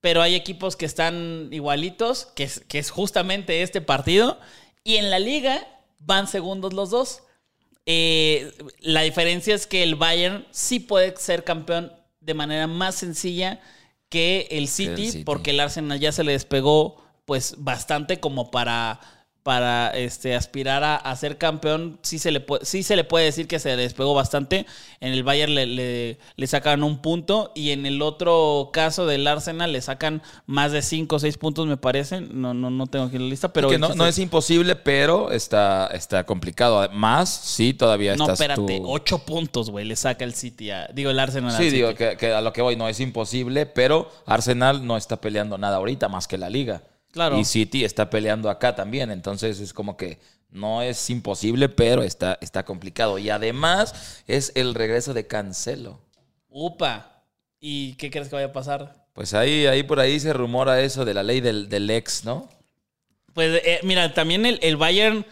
pero 0.00 0.22
hay 0.22 0.36
equipos 0.36 0.76
que 0.76 0.86
están 0.86 1.48
igualitos, 1.50 2.26
que 2.36 2.44
es, 2.44 2.60
que 2.60 2.78
es 2.78 2.90
justamente 2.90 3.62
este 3.62 3.80
partido. 3.80 4.38
Y 4.84 4.96
en 4.96 5.10
la 5.10 5.18
liga 5.18 5.66
van 5.98 6.28
segundos 6.28 6.72
los 6.72 6.90
dos. 6.90 7.22
Eh, 7.86 8.52
la 8.80 9.02
diferencia 9.02 9.54
es 9.54 9.66
que 9.66 9.82
el 9.82 9.96
Bayern 9.96 10.46
sí 10.50 10.78
puede 10.80 11.16
ser 11.16 11.44
campeón 11.44 11.92
de 12.20 12.34
manera 12.34 12.66
más 12.66 12.94
sencilla 12.94 13.60
que 14.08 14.46
el 14.50 14.68
City, 14.68 15.10
City. 15.10 15.24
porque 15.24 15.50
el 15.50 15.60
Arsenal 15.60 15.98
ya 15.98 16.12
se 16.12 16.22
le 16.22 16.32
despegó 16.32 17.02
pues 17.24 17.54
bastante 17.58 18.20
como 18.20 18.50
para 18.50 19.00
para 19.42 19.88
este 19.90 20.34
aspirar 20.36 20.84
a, 20.84 20.94
a 20.94 21.16
ser 21.16 21.36
campeón 21.36 21.98
sí 22.02 22.18
se 22.20 22.30
le 22.30 22.40
puede 22.40 22.64
sí 22.64 22.82
se 22.84 22.94
le 22.94 23.02
puede 23.02 23.24
decir 23.24 23.48
que 23.48 23.58
se 23.58 23.74
despegó 23.76 24.14
bastante 24.14 24.66
en 25.00 25.12
el 25.12 25.24
Bayern 25.24 25.54
le, 25.54 25.66
le, 25.66 26.18
le 26.36 26.46
sacan 26.46 26.84
un 26.84 27.02
punto 27.02 27.50
y 27.56 27.70
en 27.70 27.84
el 27.84 28.02
otro 28.02 28.70
caso 28.72 29.04
del 29.04 29.26
Arsenal 29.26 29.72
le 29.72 29.80
sacan 29.80 30.22
más 30.46 30.70
de 30.70 30.80
5 30.82 31.16
o 31.16 31.18
6 31.18 31.38
puntos 31.38 31.66
me 31.66 31.76
parece 31.76 32.20
no 32.20 32.54
no 32.54 32.70
no 32.70 32.86
tengo 32.86 33.06
aquí 33.06 33.18
la 33.18 33.24
lista 33.24 33.52
pero 33.52 33.68
que 33.68 33.78
no, 33.78 33.94
no 33.94 34.06
es 34.06 34.18
imposible, 34.18 34.76
pero 34.76 35.32
está, 35.32 35.88
está 35.88 36.24
complicado. 36.24 36.88
Más, 36.92 37.28
sí, 37.28 37.74
todavía 37.74 38.14
no 38.14 38.24
estás 38.24 38.40
espérate 38.40 38.78
tú- 38.78 38.84
8 38.90 39.18
puntos 39.20 39.70
güey 39.70 39.84
le 39.84 39.96
saca 39.96 40.24
el 40.24 40.34
City 40.34 40.70
a, 40.70 40.86
digo 40.94 41.10
el 41.10 41.18
Arsenal 41.18 41.50
al 41.50 41.56
Sí, 41.56 41.64
City. 41.64 41.76
digo 41.76 41.94
que, 41.94 42.16
que 42.16 42.32
a 42.32 42.40
lo 42.40 42.52
que 42.52 42.62
voy 42.62 42.76
no 42.76 42.88
es 42.88 43.00
imposible, 43.00 43.66
pero 43.66 44.08
Arsenal 44.26 44.86
no 44.86 44.96
está 44.96 45.20
peleando 45.20 45.58
nada 45.58 45.76
ahorita 45.78 46.08
más 46.08 46.28
que 46.28 46.38
la 46.38 46.48
liga. 46.48 46.82
Claro. 47.12 47.38
Y 47.38 47.44
City 47.44 47.84
está 47.84 48.10
peleando 48.10 48.50
acá 48.50 48.74
también, 48.74 49.10
entonces 49.10 49.60
es 49.60 49.72
como 49.72 49.96
que 49.96 50.18
no 50.50 50.82
es 50.82 51.08
imposible, 51.10 51.68
pero 51.68 52.02
está, 52.02 52.38
está 52.40 52.64
complicado. 52.64 53.18
Y 53.18 53.30
además 53.30 54.22
es 54.26 54.50
el 54.54 54.74
regreso 54.74 55.14
de 55.14 55.26
Cancelo. 55.26 56.00
upa 56.48 57.22
y 57.60 57.94
qué 57.94 58.10
crees 58.10 58.28
que 58.28 58.34
vaya 58.34 58.48
a 58.48 58.52
pasar 58.52 59.06
Pues 59.12 59.34
ahí, 59.34 59.66
ahí 59.66 59.82
por 59.84 60.00
ahí 60.00 60.18
se 60.18 60.32
rumora 60.32 60.80
eso 60.80 61.04
de 61.04 61.14
la 61.14 61.22
ley 61.22 61.40
del, 61.40 61.68
del 61.68 61.88
ex, 61.90 62.24
¿no? 62.24 62.48
Pues 63.34 63.62
eh, 63.64 63.80
mira, 63.84 64.12
también 64.14 64.44
el, 64.44 64.58
el 64.62 64.76
Bayern 64.76 65.24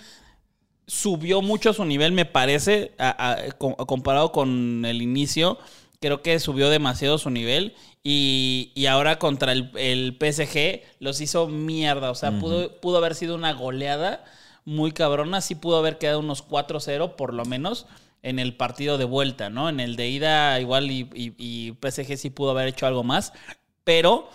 subió 0.86 1.42
mucho 1.42 1.72
su 1.72 1.84
nivel, 1.84 2.12
me 2.12 2.24
parece, 2.24 2.92
a- 2.98 3.32
a- 3.32 3.52
co- 3.52 3.76
comparado 3.86 4.32
con 4.32 4.84
el 4.84 5.02
inicio. 5.02 5.58
Creo 6.00 6.22
que 6.22 6.38
subió 6.40 6.70
demasiado 6.70 7.18
su 7.18 7.30
nivel. 7.30 7.74
Y, 8.02 8.72
y 8.74 8.86
ahora 8.86 9.18
contra 9.18 9.52
el, 9.52 9.70
el 9.76 10.16
PSG 10.18 10.82
los 10.98 11.20
hizo 11.20 11.46
mierda. 11.48 12.10
O 12.10 12.14
sea, 12.14 12.30
pudo, 12.40 12.80
pudo 12.80 12.98
haber 12.98 13.14
sido 13.14 13.34
una 13.34 13.52
goleada 13.52 14.24
muy 14.64 14.92
cabrona. 14.92 15.40
Sí 15.40 15.54
pudo 15.54 15.78
haber 15.78 15.98
quedado 15.98 16.20
unos 16.20 16.42
4-0 16.42 17.16
por 17.16 17.34
lo 17.34 17.44
menos 17.44 17.86
en 18.22 18.38
el 18.38 18.54
partido 18.56 18.98
de 18.98 19.04
vuelta, 19.04 19.50
¿no? 19.50 19.68
En 19.68 19.80
el 19.80 19.96
de 19.96 20.08
ida 20.08 20.58
igual 20.60 20.90
y, 20.90 21.08
y- 21.14 21.34
y 21.38 21.72
PSG 21.80 22.16
sí 22.18 22.30
pudo 22.30 22.50
haber 22.52 22.68
hecho 22.68 22.86
algo 22.86 23.02
más. 23.04 23.32
Pero 23.84 24.28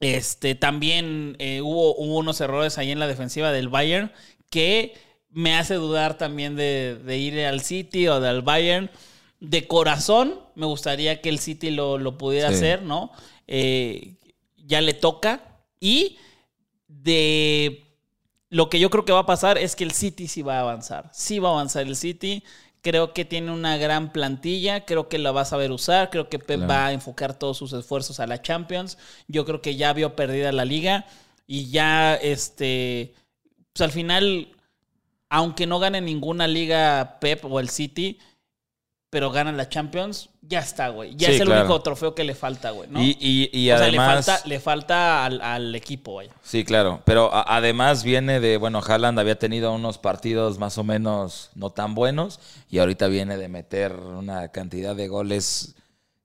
este, 0.00 0.54
también 0.54 1.36
eh, 1.38 1.60
hubo, 1.62 1.94
hubo 1.96 2.16
unos 2.18 2.40
errores 2.40 2.78
ahí 2.78 2.90
en 2.90 2.98
la 2.98 3.06
defensiva 3.06 3.52
del 3.52 3.68
Bayern 3.68 4.10
que 4.48 4.94
me 5.30 5.56
hace 5.56 5.74
dudar 5.74 6.16
también 6.18 6.56
de, 6.56 6.96
de 7.04 7.18
ir 7.18 7.38
al 7.44 7.60
City 7.60 8.08
o 8.08 8.20
del 8.20 8.42
Bayern. 8.42 8.90
De 9.40 9.66
corazón, 9.66 10.38
me 10.54 10.66
gustaría 10.66 11.20
que 11.20 11.28
el 11.30 11.38
City 11.38 11.70
lo, 11.70 11.98
lo 11.98 12.18
pudiera 12.18 12.48
Sí. 12.50 12.54
hacer, 12.56 12.82
¿no? 12.82 13.10
Eh, 13.46 14.14
ya 14.66 14.80
le 14.80 14.94
toca. 14.94 15.40
Y 15.80 16.18
de 16.88 17.84
lo 18.50 18.68
que 18.68 18.78
yo 18.78 18.90
creo 18.90 19.04
que 19.04 19.12
va 19.12 19.20
a 19.20 19.26
pasar 19.26 19.58
es 19.58 19.76
que 19.76 19.84
el 19.84 19.92
City 19.92 20.28
sí 20.28 20.42
va 20.42 20.58
a 20.58 20.60
avanzar. 20.60 21.08
Sí 21.12 21.38
va 21.38 21.48
a 21.48 21.52
avanzar 21.52 21.86
el 21.86 21.96
City. 21.96 22.42
Creo 22.82 23.12
que 23.12 23.24
tiene 23.24 23.50
una 23.52 23.76
gran 23.76 24.10
plantilla, 24.12 24.84
creo 24.86 25.08
que 25.08 25.18
la 25.18 25.32
va 25.32 25.42
a 25.42 25.44
saber 25.44 25.70
usar, 25.70 26.08
creo 26.10 26.28
que 26.28 26.38
Pep 26.38 26.58
Claro. 26.60 26.68
va 26.68 26.86
a 26.86 26.92
enfocar 26.92 27.38
todos 27.38 27.58
sus 27.58 27.72
esfuerzos 27.74 28.20
a 28.20 28.26
la 28.26 28.40
Champions. 28.42 28.96
Yo 29.28 29.44
creo 29.44 29.60
que 29.60 29.76
ya 29.76 29.92
vio 29.92 30.16
perdida 30.16 30.50
la 30.52 30.64
liga 30.64 31.06
y 31.46 31.70
ya 31.70 32.14
este 32.14 33.14
pues 33.72 33.82
al 33.82 33.92
final 33.92 34.48
aunque 35.28 35.66
no 35.66 35.78
gane 35.78 36.00
ninguna 36.00 36.48
liga 36.48 37.18
Pep 37.20 37.44
o 37.44 37.60
el 37.60 37.68
City, 37.68 38.18
pero 39.10 39.32
gana 39.32 39.50
la 39.50 39.68
Champions, 39.68 40.28
ya 40.40 40.60
está, 40.60 40.88
güey. 40.90 41.16
Ya 41.16 41.26
Sí, 41.28 41.34
es 41.34 41.40
el 41.40 41.46
claro. 41.48 41.62
único 41.64 41.82
trofeo 41.82 42.14
que 42.14 42.22
le 42.22 42.36
falta, 42.36 42.70
güey, 42.70 42.88
¿no? 42.88 43.02
Y, 43.02 43.16
y- 43.20 43.50
y 43.52 43.70
o 43.72 43.76
sea, 43.76 43.86
además. 43.86 44.16
le 44.16 44.22
falta, 44.22 44.48
le 44.48 44.60
falta 44.60 45.24
al, 45.24 45.40
al 45.40 45.74
equipo, 45.74 46.12
güey. 46.12 46.30
Sí, 46.42 46.64
claro. 46.64 47.02
Pero 47.04 47.34
a- 47.34 47.56
además 47.56 48.04
viene 48.04 48.38
de, 48.38 48.56
bueno, 48.56 48.80
Haaland 48.86 49.18
había 49.18 49.36
tenido 49.38 49.72
unos 49.74 49.98
partidos 49.98 50.58
más 50.58 50.78
o 50.78 50.84
menos 50.84 51.50
no 51.56 51.70
tan 51.70 51.96
buenos 51.96 52.38
y 52.70 52.78
ahorita 52.78 53.08
viene 53.08 53.36
de 53.36 53.48
meter 53.48 53.92
una 53.96 54.48
cantidad 54.52 54.94
de 54.94 55.08
goles 55.08 55.74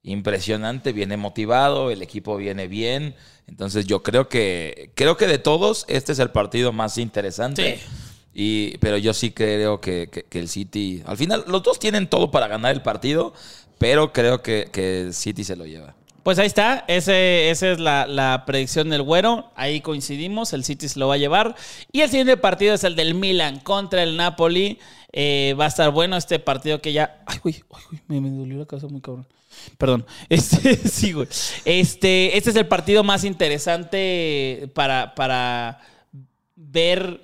impresionante, 0.04 0.92
viene 0.92 1.16
motivado, 1.16 1.90
el 1.90 2.02
equipo 2.02 2.36
viene 2.36 2.68
bien. 2.68 3.16
Entonces 3.48 3.86
yo 3.86 4.02
creo 4.04 4.28
que, 4.28 4.92
creo 4.94 5.16
que 5.16 5.26
de 5.26 5.38
todos, 5.38 5.84
este 5.88 6.12
es 6.12 6.18
el 6.20 6.30
partido 6.30 6.72
más 6.72 6.98
interesante. 6.98 7.78
Sí. 7.78 7.84
Y, 8.38 8.76
pero 8.78 8.98
yo 8.98 9.14
sí 9.14 9.30
creo 9.30 9.80
que, 9.80 10.26
el 10.30 10.48
City, 10.50 11.02
al 11.06 11.16
final, 11.16 11.44
los 11.48 11.62
dos 11.62 11.78
tienen 11.78 12.06
todo 12.06 12.30
para 12.30 12.48
ganar 12.48 12.74
el 12.74 12.82
partido, 12.82 13.32
pero 13.78 14.12
creo 14.12 14.42
que, 14.42 14.68
el 14.74 15.14
City 15.14 15.42
se 15.42 15.56
lo 15.56 15.64
lleva. 15.64 15.94
Pues 16.22 16.38
ahí 16.38 16.46
está, 16.46 16.84
ese, 16.86 17.48
esa 17.48 17.70
es 17.70 17.80
la, 17.80 18.06
la 18.06 18.44
predicción 18.46 18.90
del 18.90 19.00
güero, 19.00 19.50
ahí 19.56 19.80
coincidimos, 19.80 20.52
el 20.52 20.64
City 20.64 20.86
se 20.86 20.98
lo 20.98 21.08
va 21.08 21.14
a 21.14 21.16
llevar. 21.16 21.56
Y 21.92 22.02
el 22.02 22.10
siguiente 22.10 22.36
partido 22.36 22.74
es 22.74 22.84
el 22.84 22.94
del 22.94 23.14
Milan 23.14 23.58
contra 23.60 24.02
el 24.02 24.18
Napoli. 24.18 24.80
Eh, 25.12 25.54
va 25.58 25.64
a 25.64 25.68
estar 25.68 25.90
bueno 25.90 26.18
este 26.18 26.38
partido 26.38 26.82
que 26.82 26.92
ya... 26.92 27.22
Ay, 27.24 27.38
güey, 27.42 27.54
ay, 27.72 27.82
güey, 27.88 28.02
me, 28.06 28.20
me 28.20 28.36
dolió 28.36 28.58
la 28.58 28.66
cabeza 28.66 28.86
muy 28.88 29.00
cabrón. 29.00 29.26
Perdón. 29.78 30.04
Este, 30.28 30.76
sí, 30.76 31.12
güey. 31.12 31.26
Este, 31.64 32.36
este 32.36 32.50
es 32.50 32.56
el 32.56 32.66
partido 32.66 33.02
más 33.02 33.24
interesante 33.24 34.70
para, 34.74 35.14
para 35.14 35.80
ver 36.54 37.22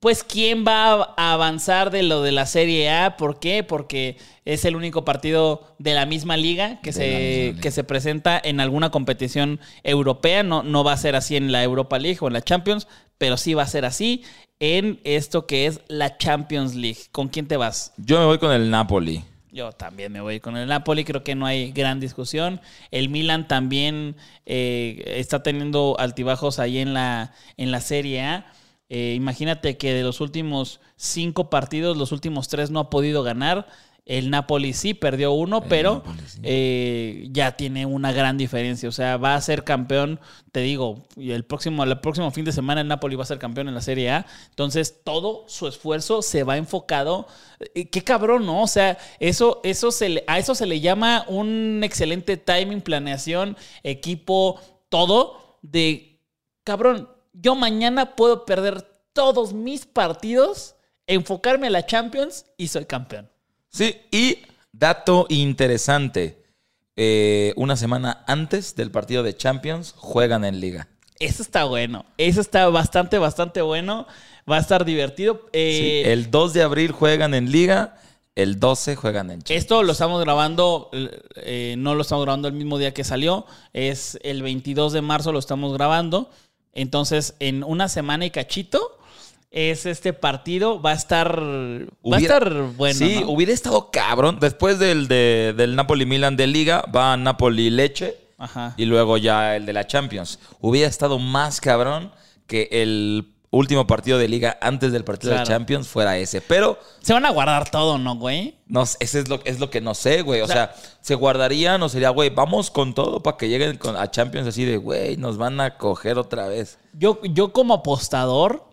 pues 0.00 0.22
quién 0.22 0.64
va 0.66 1.14
a 1.16 1.32
avanzar 1.32 1.90
de 1.90 2.02
lo 2.02 2.22
de 2.22 2.32
la 2.32 2.46
Serie 2.46 2.90
A. 2.90 3.16
¿Por 3.16 3.40
qué? 3.40 3.64
Porque 3.64 4.16
es 4.44 4.64
el 4.64 4.76
único 4.76 5.04
partido 5.04 5.74
de 5.78 5.94
la 5.94 6.06
misma 6.06 6.36
liga 6.36 6.80
que, 6.80 6.90
De 6.90 6.92
se, 6.92 7.46
liga. 7.52 7.60
que 7.60 7.70
se 7.70 7.84
presenta 7.84 8.40
en 8.42 8.60
alguna 8.60 8.90
competición 8.90 9.58
europea. 9.82 10.42
No, 10.42 10.62
no 10.62 10.84
va 10.84 10.92
a 10.92 10.96
ser 10.96 11.16
así 11.16 11.36
en 11.36 11.50
la 11.50 11.62
Europa 11.64 11.98
League 11.98 12.18
o 12.20 12.28
en 12.28 12.34
la 12.34 12.42
Champions, 12.42 12.86
pero 13.18 13.36
sí 13.36 13.54
va 13.54 13.64
a 13.64 13.66
ser 13.68 13.84
así 13.84 14.22
en 14.60 15.00
esto 15.04 15.46
que 15.46 15.66
es 15.66 15.80
la 15.88 16.16
Champions 16.16 16.74
League. 16.74 16.98
¿Con 17.10 17.28
quién 17.28 17.48
te 17.48 17.56
vas? 17.56 17.92
Yo 17.96 18.20
me 18.20 18.26
voy 18.26 18.38
con 18.38 18.52
el 18.52 18.70
Napoli. 18.70 19.24
Yo 19.50 19.72
también 19.72 20.12
me 20.12 20.20
voy 20.20 20.40
con 20.40 20.56
el 20.56 20.68
Napoli, 20.68 21.04
creo 21.04 21.24
que 21.24 21.34
no 21.34 21.46
hay 21.46 21.72
gran 21.72 21.98
discusión. 21.98 22.60
El 22.92 23.08
Milan 23.08 23.48
también 23.48 24.14
eh, 24.46 25.02
está 25.16 25.42
teniendo 25.42 25.96
altibajos 25.98 26.58
ahí 26.58 26.78
en 26.78 26.94
la, 26.94 27.32
en 27.56 27.72
la 27.72 27.80
Serie 27.80 28.22
A. 28.22 28.52
Eh, 28.90 29.14
imagínate 29.16 29.76
que 29.76 29.92
de 29.92 30.02
los 30.02 30.20
últimos 30.20 30.80
cinco 30.96 31.50
partidos, 31.50 31.96
los 31.96 32.12
últimos 32.12 32.48
tres 32.48 32.70
no 32.70 32.80
ha 32.80 32.90
podido 32.90 33.22
ganar. 33.22 33.66
El 34.06 34.30
Napoli 34.30 34.72
sí 34.72 34.94
perdió 34.94 35.32
uno, 35.32 35.60
pero 35.64 35.96
Napoli, 35.96 36.18
sí. 36.26 36.40
eh, 36.42 37.28
ya 37.30 37.58
tiene 37.58 37.84
una 37.84 38.10
gran 38.10 38.38
diferencia. 38.38 38.88
O 38.88 38.92
sea, 38.92 39.18
va 39.18 39.34
a 39.34 39.40
ser 39.42 39.64
campeón, 39.64 40.18
te 40.50 40.60
digo, 40.60 41.02
y 41.14 41.32
el 41.32 41.44
próximo, 41.44 41.84
el 41.84 42.00
próximo 42.00 42.30
fin 42.30 42.46
de 42.46 42.52
semana 42.52 42.80
el 42.80 42.88
Napoli 42.88 43.16
va 43.16 43.24
a 43.24 43.26
ser 43.26 43.38
campeón 43.38 43.68
en 43.68 43.74
la 43.74 43.82
Serie 43.82 44.10
A. 44.10 44.24
Entonces, 44.48 45.02
todo 45.04 45.44
su 45.46 45.68
esfuerzo 45.68 46.22
se 46.22 46.42
va 46.42 46.56
enfocado. 46.56 47.26
Eh, 47.74 47.90
Qué 47.90 48.02
cabrón, 48.02 48.46
¿no? 48.46 48.62
O 48.62 48.66
sea, 48.66 48.96
eso, 49.20 49.60
eso 49.62 49.90
se 49.90 50.08
le- 50.08 50.24
a 50.26 50.38
eso 50.38 50.54
se 50.54 50.64
le 50.64 50.80
llama 50.80 51.26
un 51.28 51.82
excelente 51.84 52.38
timing, 52.38 52.80
planeación, 52.80 53.58
equipo, 53.82 54.58
todo. 54.88 55.58
De 55.60 56.22
cabrón, 56.64 57.10
yo 57.40 57.54
mañana 57.54 58.16
puedo 58.16 58.44
perder 58.44 58.82
todos 59.12 59.52
mis 59.52 59.86
partidos, 59.86 60.74
enfocarme 61.06 61.68
a 61.68 61.70
la 61.70 61.86
Champions 61.86 62.46
y 62.56 62.68
soy 62.68 62.84
campeón. 62.86 63.30
Sí, 63.70 63.96
y 64.10 64.38
dato 64.72 65.26
interesante. 65.28 66.42
eh, 67.00 67.52
una 67.56 67.76
semana 67.76 68.24
antes 68.26 68.74
del 68.74 68.90
partido 68.90 69.22
de 69.22 69.36
Champions 69.36 69.94
juegan 69.96 70.44
en 70.44 70.58
liga. 70.60 70.88
Eso 71.20 71.42
está 71.42 71.64
bueno. 71.64 72.04
Eso 72.16 72.40
está 72.40 72.68
bastante, 72.68 73.18
bastante 73.18 73.62
bueno. 73.62 74.06
Va 74.50 74.56
a 74.56 74.60
estar 74.60 74.84
divertido. 74.84 75.46
Eh, 75.52 76.02
Sí, 76.04 76.10
el 76.10 76.30
2 76.30 76.52
de 76.54 76.62
abril 76.62 76.90
juegan 76.92 77.34
en 77.34 77.52
liga, 77.52 77.98
el 78.34 78.58
12 78.58 78.96
juegan 78.96 79.30
en 79.30 79.38
Champions. 79.42 79.62
Esto 79.62 79.82
lo 79.84 79.92
estamos 79.92 80.20
grabando, 80.24 80.90
eh, 81.36 81.74
no 81.78 81.94
lo 81.94 82.02
estamos 82.02 82.24
grabando 82.24 82.48
el 82.48 82.54
mismo 82.54 82.78
día 82.78 82.92
que 82.94 83.04
salió. 83.04 83.46
Es 83.72 84.18
el 84.22 84.42
22 84.42 84.92
de 84.92 85.02
marzo 85.02 85.30
lo 85.32 85.38
estamos 85.38 85.72
grabando. 85.74 86.30
Entonces, 86.72 87.34
en 87.40 87.64
una 87.64 87.88
semana 87.88 88.24
y 88.26 88.30
cachito, 88.30 88.98
es 89.50 89.86
este 89.86 90.12
partido. 90.12 90.80
Va 90.80 90.90
a 90.90 90.94
estar, 90.94 91.40
va 91.40 92.16
a 92.16 92.20
estar 92.20 92.52
bueno. 92.76 92.94
sí, 92.98 93.20
¿no? 93.20 93.30
hubiera 93.30 93.52
estado 93.52 93.90
cabrón. 93.90 94.38
Después 94.40 94.78
del, 94.78 95.08
de- 95.08 95.54
del 95.56 95.74
Napoli-Milan 95.76 96.36
de 96.36 96.46
liga, 96.46 96.84
va 96.94 97.16
Napoli-Leche 97.16 98.16
y 98.76 98.84
luego 98.84 99.16
ya 99.16 99.56
el 99.56 99.66
de 99.66 99.72
la 99.72 99.86
Champions. 99.86 100.38
Hubiera 100.60 100.88
estado 100.88 101.18
más 101.18 101.60
cabrón 101.60 102.12
que 102.46 102.68
el 102.70 103.32
último 103.50 103.86
partido 103.86 104.18
de 104.18 104.28
liga 104.28 104.58
antes 104.60 104.92
del 104.92 105.04
partido 105.04 105.32
Claro. 105.32 105.46
de 105.48 105.52
Champions 105.54 105.88
fuera 105.88 106.18
ese. 106.18 106.40
Pero 106.42 106.78
Se 107.00 107.12
van 107.14 107.24
a 107.24 107.30
guardar 107.30 107.70
todo, 107.70 107.96
¿no, 107.98 108.16
güey? 108.16 108.56
No, 108.66 108.82
ese 108.82 109.20
es 109.20 109.28
lo, 109.28 109.40
es 109.44 109.58
lo 109.58 109.70
que 109.70 109.80
no 109.80 109.94
sé, 109.94 110.20
güey. 110.22 110.42
O, 110.42 110.46
sea, 110.46 110.74
se 111.00 111.14
guardarían 111.14 111.82
o 111.82 111.88
sería, 111.88 112.10
güey, 112.10 112.28
vamos 112.30 112.70
con 112.70 112.94
todo 112.94 113.22
para 113.22 113.36
que 113.38 113.48
lleguen 113.48 113.78
con- 113.78 113.96
a 113.96 114.10
Champions 114.10 114.46
así 114.48 114.64
de, 114.64 114.76
güey, 114.76 115.16
nos 115.16 115.38
van 115.38 115.60
a 115.60 115.78
coger 115.78 116.18
otra 116.18 116.46
vez. 116.48 116.78
Yo, 116.92 117.20
yo 117.22 117.52
como 117.52 117.74
apostador, 117.74 118.64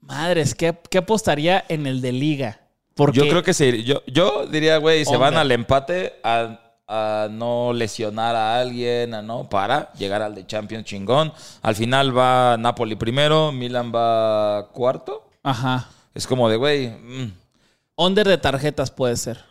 madres, 0.00 0.54
¿qué, 0.54 0.76
qué 0.90 0.98
apostaría 0.98 1.64
en 1.68 1.86
el 1.86 2.00
de 2.00 2.12
liga? 2.12 2.60
Porque 2.94 3.18
Yo 3.18 3.28
creo 3.28 3.42
que 3.42 3.52
se, 3.54 3.82
yo, 3.84 4.02
yo 4.06 4.46
diría, 4.46 4.78
güey, 4.78 5.04
se 5.04 5.16
van 5.16 5.36
al 5.36 5.52
empate 5.52 6.14
a, 6.22 6.65
a 6.88 7.28
no 7.30 7.72
lesionar 7.72 8.36
a 8.36 8.60
alguien, 8.60 9.12
a 9.14 9.22
no, 9.22 9.48
para 9.48 9.92
llegar 9.94 10.22
al 10.22 10.34
de 10.34 10.46
Champions 10.46 10.84
chingón. 10.84 11.32
Al 11.62 11.74
final 11.74 12.16
va 12.16 12.56
Napoli 12.58 12.94
primero, 12.96 13.50
Milan 13.52 13.92
va 13.94 14.68
cuarto. 14.72 15.28
Ajá. 15.42 15.88
Es 16.14 16.26
como 16.26 16.48
de, 16.48 16.56
güey, 16.56 16.88
mm, 16.88 17.32
Under 17.96 18.26
de 18.28 18.38
tarjetas 18.38 18.90
puede 18.90 19.16
ser. 19.16 19.44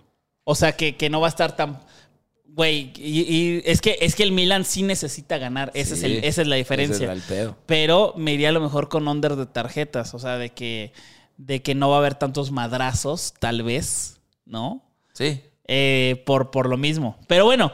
O 0.44 0.54
sea, 0.56 0.74
que, 0.74 0.96
que 0.96 1.10
no 1.10 1.20
va 1.20 1.28
a 1.28 1.30
estar 1.30 1.56
tan. 1.56 1.80
Güey, 2.48 2.94
y, 2.96 3.22
y 3.22 3.62
es, 3.66 3.82
que, 3.82 3.98
es 4.00 4.16
que 4.16 4.24
el 4.24 4.32
Milan 4.32 4.64
sí 4.64 4.84
necesita 4.84 5.38
ganar. 5.38 5.72
Ese 5.74 5.96
es 5.96 6.04
el- 6.04 6.24
esa 6.24 6.42
es 6.44 6.48
la 6.48 6.56
diferencia. 6.56 7.12
es. 7.12 7.50
Pero 7.66 8.14
me 8.16 8.34
iría 8.34 8.50
a 8.50 8.52
lo 8.54 8.62
mejor 8.62 8.88
con 8.88 9.08
under 9.08 9.36
de 9.36 9.46
tarjetas. 9.46 10.14
O 10.14 10.20
sea, 10.20 10.38
de 10.38 10.52
que, 10.52 10.94
de 11.38 11.62
que 11.64 11.76
no 11.76 11.90
va 11.90 11.96
a 11.98 12.00
haber 12.00 12.16
tantos 12.16 12.52
madrazos, 12.52 13.34
tal 13.40 13.64
vez, 13.64 14.20
¿no? 14.46 14.84
Sí. 15.14 15.42
Eh, 15.68 16.22
por, 16.26 16.52
por 16.52 16.70
lo 16.70 16.78
mismo. 16.78 17.18
Pero 17.28 17.46
bueno, 17.46 17.72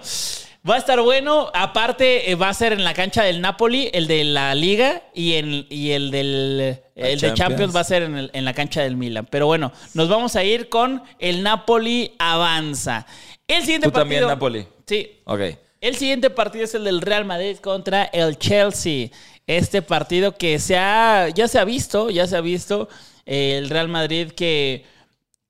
va 0.70 0.76
a 0.76 0.78
estar 0.78 1.02
bueno. 1.02 1.50
Aparte, 1.54 2.32
eh, 2.32 2.36
va 2.36 2.50
a 2.50 2.54
ser 2.54 2.72
en 2.74 2.84
la 2.84 2.94
cancha 2.94 3.24
del 3.24 3.42
Napoli, 3.42 3.90
el 3.94 4.08
de 4.08 4.24
la 4.24 4.56
Liga, 4.56 5.04
y, 5.14 5.34
en, 5.34 5.66
y 5.70 5.92
el 5.92 6.10
del 6.12 6.80
el 6.96 7.20
de 7.20 7.34
Champions. 7.34 7.76
Va 7.76 7.82
a 7.82 7.84
ser 7.84 8.04
en, 8.04 8.18
el- 8.18 8.32
en 8.34 8.46
la 8.46 8.54
cancha 8.54 8.82
del 8.82 8.96
Milan. 8.96 9.28
Pero 9.30 9.46
bueno, 9.48 9.72
nos 9.94 10.08
vamos 10.08 10.36
a 10.36 10.44
ir 10.44 10.70
con 10.70 11.04
el 11.20 11.44
Napoli 11.44 12.14
avanza. 12.20 13.06
El 13.48 13.62
siguiente 13.64 13.88
Tú 13.88 13.92
también, 13.92 14.22
partido. 14.22 14.36
Napoli. 14.36 14.68
Sí. 14.86 15.20
Ok. 15.26 15.42
El 15.82 15.96
siguiente 15.96 16.30
partido 16.30 16.64
es 16.66 16.76
el 16.76 16.84
del 16.84 17.02
Real 17.02 17.26
Madrid 17.26 17.58
contra 17.58 18.04
el 18.06 18.38
Chelsea. 18.38 19.10
Este 19.48 19.82
partido 19.82 20.38
que 20.38 20.60
se 20.60 20.78
ha, 20.78 21.28
ya 21.30 21.48
se 21.48 21.60
ha 21.60 21.66
visto, 21.66 22.10
ya 22.10 22.28
se 22.28 22.38
ha 22.38 22.42
visto. 22.42 22.88
eh, 23.26 23.58
el 23.58 23.70
Real 23.70 23.88
Madrid 23.88 24.32
que, 24.32 24.86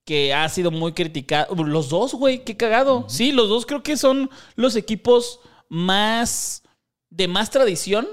que 0.05 0.33
ha 0.33 0.47
sido 0.49 0.71
muy 0.71 0.93
criticado. 0.93 1.53
Los 1.63 1.89
dos, 1.89 2.13
güey, 2.13 2.43
qué 2.43 2.57
cagado. 2.57 3.05
Sí, 3.07 3.31
los 3.31 3.49
dos 3.49 3.65
creo 3.65 3.83
que 3.83 3.97
son 3.97 4.29
los 4.55 4.75
equipos 4.75 5.39
más 5.69 6.63
de 7.09 7.27
más 7.27 7.49
tradición. 7.49 8.07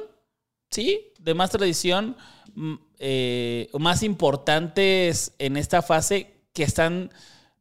Sí, 0.70 1.12
de 1.18 1.34
más 1.34 1.50
tradición. 1.50 2.16
mm, 2.54 2.74
eh, 3.00 3.68
más 3.78 4.02
importantes 4.02 5.32
en 5.38 5.56
esta 5.56 5.80
fase 5.82 6.34
que 6.52 6.64
están 6.64 7.12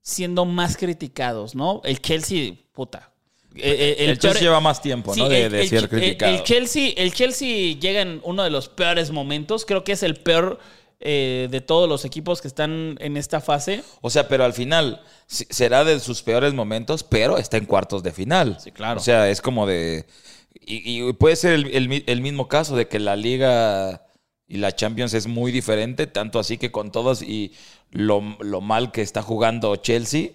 siendo 0.01 0.45
más 0.45 0.75
criticados, 0.77 1.53
¿no? 1.53 1.81
El 1.83 2.01
Chelsea, 2.01 2.53
puta. 2.71 3.11
Eh, 3.55 3.95
eh, 3.99 4.05
El, 4.05 4.17
Chelsea 4.19 4.31
peor- 4.33 4.41
lleva 4.43 4.59
más 4.59 4.81
tiempo, 4.81 5.13
Sí, 5.13 5.19
¿no? 5.19 5.29
De, 5.29 5.45
el- 5.45 5.51
de 5.51 5.61
el- 5.61 5.69
ser 5.69 5.83
el- 5.83 5.89
criticado. 5.89 6.33
El, 6.35 6.43
Chelsea, 6.43 6.93
el 6.97 7.13
Chelsea 7.13 7.75
llega 7.79 8.01
en 8.01 8.21
uno 8.23 8.43
de 8.43 8.49
los 8.49 8.69
peores 8.69 9.11
momentos. 9.11 9.65
Creo 9.65 9.83
que 9.83 9.91
es 9.91 10.01
el 10.03 10.15
peor 10.15 10.59
eh, 10.99 11.47
de 11.51 11.61
todos 11.61 11.87
los 11.87 12.05
equipos 12.05 12.41
que 12.41 12.47
están 12.47 12.97
en 12.99 13.17
esta 13.17 13.39
fase. 13.41 13.83
O 14.01 14.09
sea, 14.09 14.27
pero 14.27 14.43
al 14.43 14.53
final 14.53 15.01
será 15.27 15.83
de 15.83 15.99
sus 15.99 16.23
peores 16.23 16.53
momentos, 16.53 17.03
pero 17.03 17.37
está 17.37 17.57
en 17.57 17.65
cuartos 17.65 18.03
de 18.03 18.11
final. 18.11 18.57
Sí, 18.59 18.71
claro. 18.71 18.99
O 18.99 19.03
sea, 19.03 19.29
es 19.29 19.41
como 19.41 19.65
de. 19.67 20.05
Y, 20.65 21.07
y 21.07 21.13
puede 21.13 21.35
ser 21.35 21.53
el, 21.53 21.67
el 21.75 21.87
mi- 21.87 22.03
el 22.07 22.21
mismo 22.21 22.47
caso 22.47 22.75
de 22.75 22.87
que 22.87 22.99
la 22.99 23.15
Liga 23.15 24.03
y 24.47 24.57
la 24.57 24.75
Champions 24.75 25.13
es 25.13 25.27
muy 25.27 25.51
diferente, 25.51 26.07
tanto 26.07 26.39
así 26.39 26.57
que 26.57 26.71
con 26.71 26.91
todos 26.91 27.21
y 27.21 27.53
lo, 27.91 28.21
lo 28.39 28.61
mal 28.61 28.91
que 28.91 29.01
está 29.01 29.21
jugando 29.21 29.75
Chelsea 29.75 30.29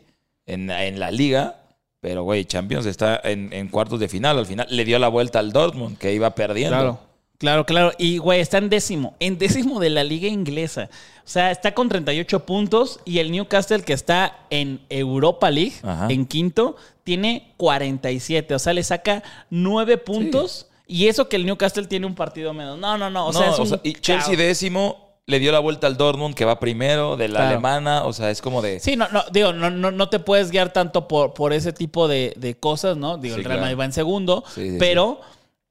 en, 0.47 0.71
en 0.71 1.01
la 1.01 1.11
Liga. 1.11 1.59
Pero, 2.01 2.25
güey, 2.25 2.45
Champions 2.45 2.87
está 2.87 3.21
en, 3.23 3.53
en 3.53 3.69
cuartos 3.69 4.01
de 4.01 4.09
final. 4.09 4.37
Al 4.39 4.47
final 4.47 4.67
le 4.71 4.85
dio 4.85 4.99
la 4.99 5.07
vuelta 5.09 5.39
al 5.39 5.53
Dortmund, 5.53 5.99
que 5.99 6.13
iba 6.13 6.35
perdiendo. 6.35 6.77
Claro. 6.77 7.01
Claro, 7.43 7.67
claro. 7.67 7.93
Y, 7.99 8.19
güey, 8.19 8.41
está 8.41 8.59
en 8.59 8.69
décimo. 8.71 9.15
En 9.21 9.37
décimo 9.37 9.81
de 9.81 9.91
la 9.91 10.05
liga 10.05 10.29
inglesa. 10.29 10.89
O 11.19 11.29
sea, 11.29 11.51
está 11.51 11.75
con 11.75 11.89
38 11.89 12.47
puntos. 12.47 13.01
Y 13.05 13.19
el 13.19 13.31
Newcastle, 13.33 13.83
que 13.83 13.93
está 13.93 14.47
en 14.49 14.81
Europa 14.89 15.51
League, 15.51 15.75
Ajá. 15.83 16.07
en 16.09 16.25
quinto, 16.25 16.77
tiene 17.03 17.53
47. 17.57 18.55
O 18.55 18.59
sea, 18.61 18.73
le 18.73 18.85
saca 18.85 19.23
9 19.51 19.99
puntos. 19.99 20.69
Y 20.87 21.09
eso 21.09 21.29
que 21.29 21.37
el 21.37 21.45
Newcastle 21.45 21.87
tiene 21.89 22.07
un 22.07 22.15
partido 22.15 22.55
menos. 22.55 22.79
No, 22.79 22.97
no, 22.97 23.11
no. 23.11 23.27
O 23.27 23.33
sea, 23.33 23.51
es 23.51 23.59
un. 23.59 23.81
y 23.83 23.95
Chelsea 23.95 24.37
décimo 24.37 25.11
le 25.27 25.39
dio 25.39 25.51
la 25.53 25.59
vuelta 25.61 25.87
al 25.87 25.97
Dortmund, 25.97 26.35
que 26.35 26.45
va 26.45 26.61
primero, 26.61 27.17
de 27.17 27.29
la 27.29 27.37
Claro. 27.41 27.51
alemana. 27.51 28.05
O 28.05 28.13
sea, 28.13 28.31
es 28.31 28.41
como 28.41 28.63
de. 28.63 28.79
Sí, 28.81 28.95
no, 28.97 29.09
no, 29.11 29.25
digo, 29.33 29.53
no, 29.53 29.71
no, 29.71 29.91
no 29.91 30.09
te 30.09 30.19
puedes 30.21 30.51
guiar 30.51 30.73
tanto 30.73 31.09
por, 31.09 31.35
por 31.35 31.53
ese 31.53 31.73
tipo 31.73 32.07
de, 32.09 32.35
de 32.37 32.57
cosas, 32.57 32.97
¿no? 32.97 33.17
Digo, 33.19 33.35
Sí, 33.37 33.41
el 33.41 33.45
Real 33.47 33.59
claro. 33.59 33.63
Madrid 33.63 33.81
va 33.81 33.85
en 33.87 33.93
segundo, 33.93 34.45
Sí, 34.55 34.71
sí, 34.71 34.77
pero 34.79 35.21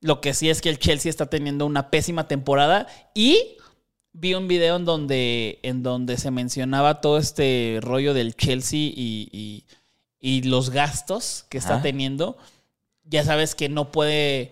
lo 0.02 0.20
que 0.22 0.34
sí 0.34 0.50
es 0.50 0.62
que 0.62 0.70
el 0.70 0.80
Chelsea 0.80 1.10
está 1.10 1.28
teniendo 1.28 1.66
una 1.66 1.90
pésima 1.90 2.28
temporada 2.28 2.88
y 3.14 3.58
vi 4.14 4.34
un 4.34 4.48
video 4.48 4.76
en 4.76 4.84
donde, 4.86 5.60
en 5.64 5.84
donde 5.84 6.18
se 6.18 6.32
mencionaba 6.32 7.00
todo 7.02 7.18
este 7.18 7.80
rollo 7.82 8.14
del 8.14 8.36
Chelsea 8.36 8.80
y, 8.80 9.30
y- 9.32 9.64
y 10.20 10.44
los 10.44 10.70
gastos 10.70 11.46
que 11.50 11.58
está 11.58 11.82
teniendo. 11.82 12.38
Ya 13.06 13.24
sabes 13.24 13.56
que 13.56 13.70
no 13.70 13.92
puede, 13.92 14.52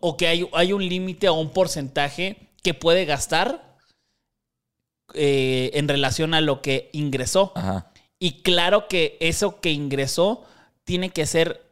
o 0.00 0.16
que 0.18 0.26
hay, 0.26 0.46
hay 0.52 0.72
un 0.74 0.86
límite 0.86 1.28
o 1.30 1.34
un 1.34 1.50
porcentaje 1.50 2.48
que 2.62 2.74
puede 2.74 3.04
gastar 3.06 3.78
eh, 5.14 5.70
en 5.74 5.88
relación 5.88 6.34
a 6.34 6.40
lo 6.40 6.60
que 6.60 6.90
ingresó. 6.92 7.52
Ajá. 7.54 7.90
Y 8.18 8.42
claro 8.42 8.88
que 8.88 9.16
eso 9.20 9.60
que 9.60 9.70
ingresó 9.70 10.44
tiene 10.84 11.10
que 11.10 11.24
ser, 11.24 11.62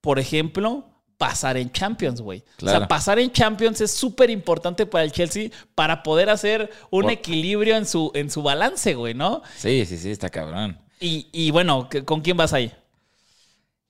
por 0.00 0.18
ejemplo, 0.18 0.84
pasar 1.18 1.56
en 1.58 1.70
Champions, 1.72 2.20
güey. 2.22 2.42
O 2.62 2.66
sea, 2.66 2.88
pasar 2.88 3.18
en 3.18 3.30
Champions 3.30 3.80
es 3.82 3.90
súper 3.90 4.30
importante 4.30 4.86
para 4.86 5.04
el 5.04 5.12
Chelsea 5.12 5.50
para 5.74 6.02
poder 6.02 6.30
hacer 6.30 6.70
un 6.90 7.10
equilibrio 7.10 7.76
en 7.76 7.84
su, 7.86 8.10
en 8.14 8.30
su 8.30 8.42
balance, 8.42 8.94
güey, 8.94 9.14
¿no? 9.14 9.42
Sí, 9.56 9.84
sí, 9.84 9.98
sí, 9.98 10.10
está 10.10 10.30
cabrón. 10.30 10.78
Y, 11.00 11.26
y 11.32 11.50
bueno, 11.50 11.88
¿qué- 11.90 12.04
¿con 12.04 12.20
quién 12.22 12.36
vas 12.36 12.52
ahí? 12.52 12.72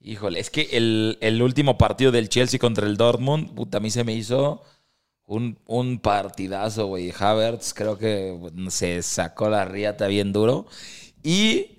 Híjole, 0.00 0.40
es 0.40 0.48
que 0.50 0.68
el, 0.72 1.18
el 1.20 1.42
último 1.42 1.76
partido 1.76 2.10
del 2.12 2.28
Chelsea 2.28 2.58
contra 2.58 2.86
el 2.86 2.96
Dortmund, 2.96 3.54
puta, 3.54 3.78
a 3.78 3.80
mí 3.80 3.90
se 3.90 4.04
me 4.04 4.14
hizo 4.14 4.62
un, 5.26 5.58
un 5.66 5.98
partidazo, 5.98 6.86
güey. 6.86 7.12
Havertz 7.18 7.74
creo 7.74 7.98
que 7.98 8.38
se 8.70 9.02
sacó 9.02 9.50
la 9.50 9.64
riata 9.64 10.06
bien 10.06 10.32
duro. 10.32 10.66
Y, 11.22 11.78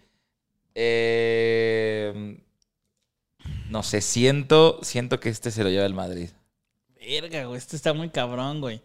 eh, 0.76 2.38
no 3.70 3.84
sé, 3.84 4.02
siento, 4.02 4.80
siento 4.82 5.20
que 5.20 5.30
este 5.30 5.52
se 5.52 5.64
lo 5.64 5.70
lleva 5.70 5.86
el 5.86 5.94
Madrid. 5.94 6.30
Verga, 7.00 7.46
güey, 7.46 7.58
este 7.58 7.76
está 7.76 7.94
muy 7.94 8.10
cabrón, 8.10 8.62
güey. 8.62 8.82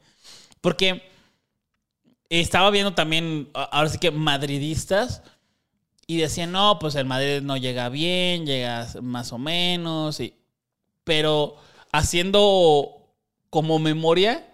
Porque 0.61 1.03
estaba 2.29 2.71
viendo 2.71 2.95
también, 2.95 3.49
ahora 3.53 3.89
sí 3.89 3.99
que 3.99 4.11
madridistas, 4.11 5.23
y 6.07 6.19
decían, 6.19 6.53
no, 6.53 6.79
pues 6.79 6.95
el 6.95 7.07
Madrid 7.07 7.41
no 7.43 7.57
llega 7.57 7.89
bien, 7.89 8.47
llega 8.47 8.89
más 9.01 9.33
o 9.33 9.39
menos, 9.39 10.21
y... 10.21 10.35
pero 11.03 11.57
haciendo 11.93 13.01
como 13.51 13.79
memoria, 13.79 14.47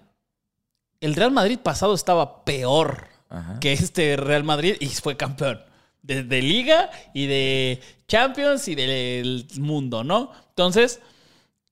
el 1.01 1.15
Real 1.15 1.33
Madrid 1.33 1.59
pasado 1.59 1.95
estaba 1.95 2.45
peor 2.45 3.09
Ajá. 3.29 3.59
que 3.61 3.73
este 3.73 4.17
Real 4.17 4.45
Madrid 4.45 4.77
y 4.81 4.87
fue 4.89 5.17
campeón. 5.17 5.61
De, 6.03 6.23
de 6.25 6.43
liga 6.43 6.91
y 7.15 7.27
de 7.27 7.81
Champions 8.09 8.67
y 8.69 8.75
del 8.75 9.47
mundo, 9.59 10.03
¿no? 10.03 10.33
Entonces, 10.49 11.01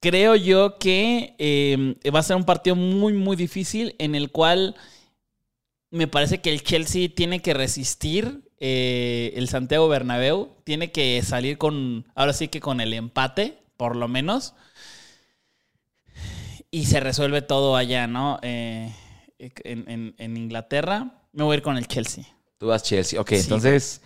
creo 0.01 0.37
yo 0.37 0.79
que 0.79 1.35
eh, 1.39 1.95
va 2.15 2.21
a 2.21 2.23
ser 2.23 2.37
un 2.37 2.45
partido 2.45 2.77
muy, 2.77 3.13
muy 3.15 3.37
difícil 3.37 3.95
en 3.99 4.15
el 4.15 4.31
cual 4.31 4.75
me 5.91 6.07
parece 6.07 6.41
que 6.43 6.53
el 6.53 6.63
Chelsea 6.63 7.09
tiene 7.15 7.41
que 7.41 7.55
resistir 7.55 8.43
eh, 8.61 9.33
el 9.37 9.49
Santiago 9.49 9.89
Bernabéu, 9.89 10.51
tiene 10.65 10.93
que 10.93 11.23
salir 11.23 11.57
con, 11.57 12.05
ahora 12.15 12.33
sí 12.35 12.49
que 12.49 12.61
con 12.61 12.81
el 12.81 12.93
empate, 12.93 13.59
por 13.79 13.97
lo 13.97 14.09
menos, 14.09 14.55
y 16.71 16.85
se 16.87 17.01
resuelve 17.01 17.43
todo 17.43 17.77
allá, 17.77 18.07
¿no? 18.07 18.38
Eh, 18.43 18.93
en, 19.38 19.88
en- 19.88 20.14
en 20.19 20.37
Inglaterra, 20.37 21.23
me 21.33 21.45
voy 21.45 21.55
a 21.55 21.57
ir 21.59 21.62
con 21.62 21.77
el 21.79 21.87
Chelsea. 21.87 22.25
Tú 22.59 22.67
vas 22.67 22.83
Chelsea. 22.83 23.21
Ok, 23.21 23.31
Sí. 23.31 23.37
entonces 23.37 24.03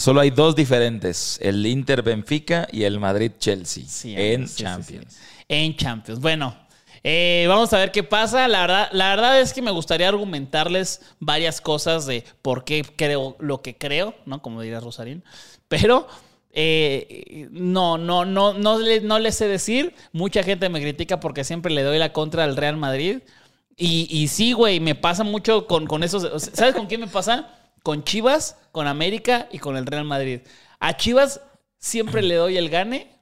solo 0.00 0.20
hay 0.20 0.30
dos 0.30 0.56
diferentes: 0.56 1.38
el 1.42 1.64
Inter 1.66 2.02
Benfica 2.02 2.66
y 2.72 2.82
el 2.84 2.98
Madrid 2.98 3.32
Chelsea 3.38 3.84
Sí, 3.86 4.14
en 4.16 4.48
sí, 4.48 4.62
Champions. 4.64 5.12
sí. 5.14 5.20
En 5.48 5.76
Champions. 5.76 6.20
Bueno, 6.20 6.56
eh, 7.02 7.44
vamos 7.48 7.72
a 7.72 7.78
ver 7.78 7.92
qué 7.92 8.02
pasa. 8.02 8.46
La 8.48 8.60
verdad, 8.62 8.88
la 8.92 9.10
verdad 9.10 9.40
es 9.40 9.52
que 9.52 9.62
me 9.62 9.70
gustaría 9.70 10.08
argumentarles 10.08 11.00
varias 11.18 11.60
cosas 11.60 12.06
de 12.06 12.24
por 12.42 12.64
qué 12.64 12.84
creo 12.96 13.36
lo 13.40 13.62
que 13.62 13.76
creo, 13.76 14.14
¿no? 14.26 14.42
Como 14.42 14.60
diría 14.62 14.80
Rosarín. 14.80 15.22
Pero 15.68 16.06
eh, 16.52 17.48
no, 17.52 17.96
no, 17.98 18.24
no, 18.24 18.54
no, 18.54 18.78
le, 18.78 19.00
no 19.00 19.18
le 19.18 19.32
sé 19.32 19.48
decir. 19.48 19.94
Mucha 20.12 20.42
gente 20.42 20.68
me 20.68 20.80
critica 20.80 21.20
porque 21.20 21.44
siempre 21.44 21.72
le 21.72 21.82
doy 21.82 21.98
la 21.98 22.12
contra 22.12 22.44
al 22.44 22.56
Real 22.56 22.76
Madrid. 22.76 23.20
Y, 23.76 24.06
y 24.10 24.28
sí, 24.28 24.52
güey, 24.52 24.78
me 24.78 24.94
pasa 24.94 25.24
mucho 25.24 25.66
con, 25.66 25.86
con 25.86 26.02
esos. 26.02 26.42
¿Sabes 26.52 26.74
con 26.74 26.86
quién 26.86 27.00
me 27.00 27.06
pasa? 27.06 27.48
Con 27.82 28.04
Chivas, 28.04 28.56
con 28.72 28.86
América 28.86 29.48
y 29.50 29.58
con 29.58 29.76
el 29.76 29.86
Real 29.86 30.04
Madrid. 30.04 30.40
A 30.78 30.96
Chivas 30.96 31.40
siempre 31.78 32.22
le 32.22 32.34
doy 32.36 32.56
el 32.56 32.70
gane. 32.70 33.18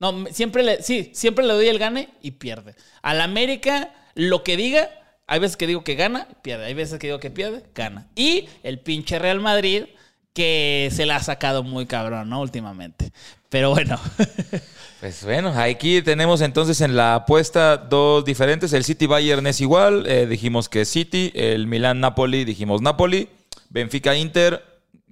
No, 0.00 0.26
siempre 0.26 0.62
le, 0.62 0.82
sí, 0.82 1.10
siempre 1.14 1.44
le 1.44 1.54
doy 1.54 1.68
el 1.68 1.78
gane 1.78 2.10
y 2.20 2.32
pierde. 2.32 2.74
Al 3.02 3.20
América, 3.20 3.92
lo 4.14 4.44
que 4.44 4.56
diga, 4.56 4.90
hay 5.26 5.40
veces 5.40 5.56
que 5.56 5.66
digo 5.66 5.84
que 5.84 5.94
gana, 5.94 6.28
pierde. 6.42 6.66
Hay 6.66 6.74
veces 6.74 6.98
que 6.98 7.08
digo 7.08 7.20
que 7.20 7.30
pierde, 7.30 7.64
gana. 7.74 8.08
Y 8.14 8.48
el 8.62 8.80
pinche 8.80 9.18
Real 9.18 9.40
Madrid, 9.40 9.84
que 10.32 10.88
se 10.92 11.04
la 11.04 11.16
ha 11.16 11.22
sacado 11.22 11.62
muy 11.62 11.86
cabrón, 11.86 12.28
¿no? 12.28 12.40
Últimamente. 12.40 13.12
Pero 13.48 13.70
bueno. 13.70 14.00
Pues 15.00 15.24
bueno, 15.24 15.52
aquí 15.56 16.02
tenemos 16.02 16.40
entonces 16.40 16.80
en 16.80 16.96
la 16.96 17.14
apuesta 17.14 17.76
dos 17.76 18.24
diferentes. 18.24 18.72
El 18.72 18.82
City 18.82 19.06
Bayern 19.06 19.46
es 19.46 19.60
igual, 19.60 20.06
eh, 20.08 20.26
dijimos 20.26 20.68
que 20.68 20.84
City. 20.84 21.30
El 21.34 21.68
Milan 21.68 22.00
Napoli, 22.00 22.44
dijimos 22.44 22.82
Napoli. 22.82 23.28
Benfica 23.70 24.16
Inter, 24.16 24.64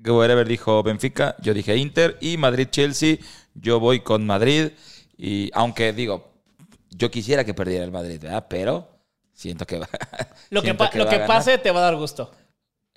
Wherever 0.04 0.46
dijo 0.48 0.82
Benfica, 0.82 1.36
yo 1.40 1.54
dije 1.54 1.76
Inter. 1.76 2.18
Y 2.20 2.36
Madrid 2.36 2.66
Chelsea, 2.70 3.18
yo 3.54 3.78
voy 3.78 4.00
con 4.00 4.26
Madrid. 4.26 4.70
Y 5.16 5.50
aunque 5.54 5.92
digo, 5.92 6.32
yo 6.90 7.10
quisiera 7.12 7.44
que 7.44 7.54
perdiera 7.54 7.84
el 7.84 7.92
Madrid, 7.92 8.18
¿verdad? 8.20 8.46
Pero 8.50 8.88
siento 9.34 9.66
que 9.66 9.78
va. 9.78 9.88
Lo 10.50 10.62
que, 10.62 10.74
pa- 10.74 10.90
lo 10.94 11.04
va 11.04 11.10
que 11.10 11.18
pase 11.20 11.58
te 11.58 11.70
va 11.70 11.78
a 11.80 11.82
dar 11.84 11.96
gusto. 11.96 12.32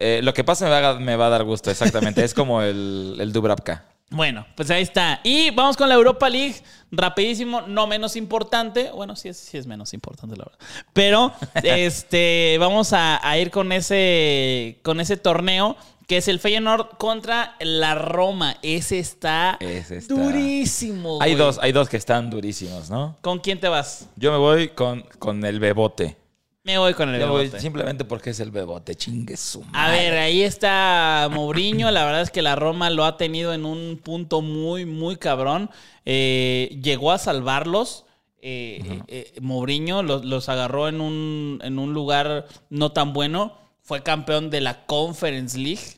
Eh, 0.01 0.21
lo 0.23 0.33
que 0.33 0.43
pase 0.45 0.63
me 0.63 0.69
va, 0.71 0.89
a, 0.91 0.99
me 0.99 1.15
va 1.17 1.27
a 1.27 1.29
dar 1.29 1.43
gusto, 1.43 1.69
exactamente. 1.69 2.23
es 2.23 2.33
como 2.33 2.61
el, 2.61 3.17
el 3.19 3.33
Dubravka. 3.33 3.85
Bueno, 4.11 4.45
pues 4.55 4.69
ahí 4.71 4.81
está. 4.81 5.19
Y 5.23 5.51
vamos 5.51 5.77
con 5.77 5.87
la 5.87 5.95
Europa 5.95 6.29
League, 6.29 6.55
rapidísimo, 6.91 7.61
no 7.61 7.85
menos 7.87 8.15
importante. 8.15 8.89
Bueno, 8.91 9.15
sí 9.15 9.29
es, 9.29 9.37
sí 9.37 9.57
es 9.57 9.67
menos 9.67 9.93
importante, 9.93 10.35
la 10.35 10.45
verdad. 10.45 10.59
Pero 10.93 11.31
este, 11.63 12.57
vamos 12.59 12.91
a, 12.93 13.27
a 13.27 13.37
ir 13.37 13.51
con 13.51 13.71
ese, 13.71 14.79
con 14.83 14.99
ese 14.99 15.17
torneo 15.17 15.77
que 16.07 16.17
es 16.17 16.27
el 16.27 16.39
Feyenoord 16.39 16.97
contra 16.97 17.55
la 17.59 17.93
Roma. 17.93 18.57
Ese 18.63 18.97
está, 18.97 19.57
Ese 19.59 19.97
está- 19.97 20.15
durísimo. 20.15 21.19
Hay 21.21 21.35
dos, 21.35 21.59
hay 21.61 21.71
dos 21.71 21.87
que 21.87 21.97
están 21.97 22.31
durísimos, 22.31 22.89
¿no? 22.89 23.15
¿Con 23.21 23.37
quién 23.37 23.59
te 23.59 23.67
vas? 23.67 24.07
Yo 24.15 24.31
me 24.31 24.39
voy 24.39 24.69
con, 24.69 25.03
con 25.19 25.45
el 25.45 25.59
Bebote. 25.59 26.17
Me 26.63 26.77
voy 26.77 26.93
con 26.93 27.09
el 27.13 27.19
Yo 27.21 27.29
voy 27.29 27.43
Bebote. 27.45 27.61
simplemente 27.61 28.03
porque 28.05 28.31
es 28.31 28.39
el 28.41 28.51
Bebote, 28.51 28.93
chingue 28.95 29.37
su 29.37 29.63
A 29.63 29.87
madre. 29.87 29.97
ver, 30.09 30.19
ahí 30.19 30.41
está 30.43 31.29
Mourinho. 31.31 31.89
La 31.89 32.03
verdad 32.05 32.21
es 32.21 32.31
que 32.31 32.41
la 32.41 32.55
Roma 32.55 32.89
lo 32.89 33.05
ha 33.05 33.17
tenido 33.17 33.53
en 33.53 33.65
un 33.65 33.99
punto 34.03 34.41
muy, 34.41 34.85
muy 34.85 35.15
cabrón. 35.15 35.69
Eh, 36.05 36.77
llegó 36.83 37.11
a 37.11 37.17
salvarlos. 37.17 38.05
Eh, 38.41 39.01
eh, 39.07 39.33
Mourinho 39.41 40.03
los, 40.03 40.25
los 40.25 40.49
agarró 40.49 40.87
en 40.89 41.01
un, 41.01 41.59
en 41.63 41.79
un 41.79 41.93
lugar 41.93 42.45
no 42.69 42.91
tan 42.91 43.13
bueno. 43.13 43.57
Fue 43.81 44.03
campeón 44.03 44.49
de 44.49 44.61
la 44.61 44.85
Conference 44.85 45.57
League. 45.57 45.97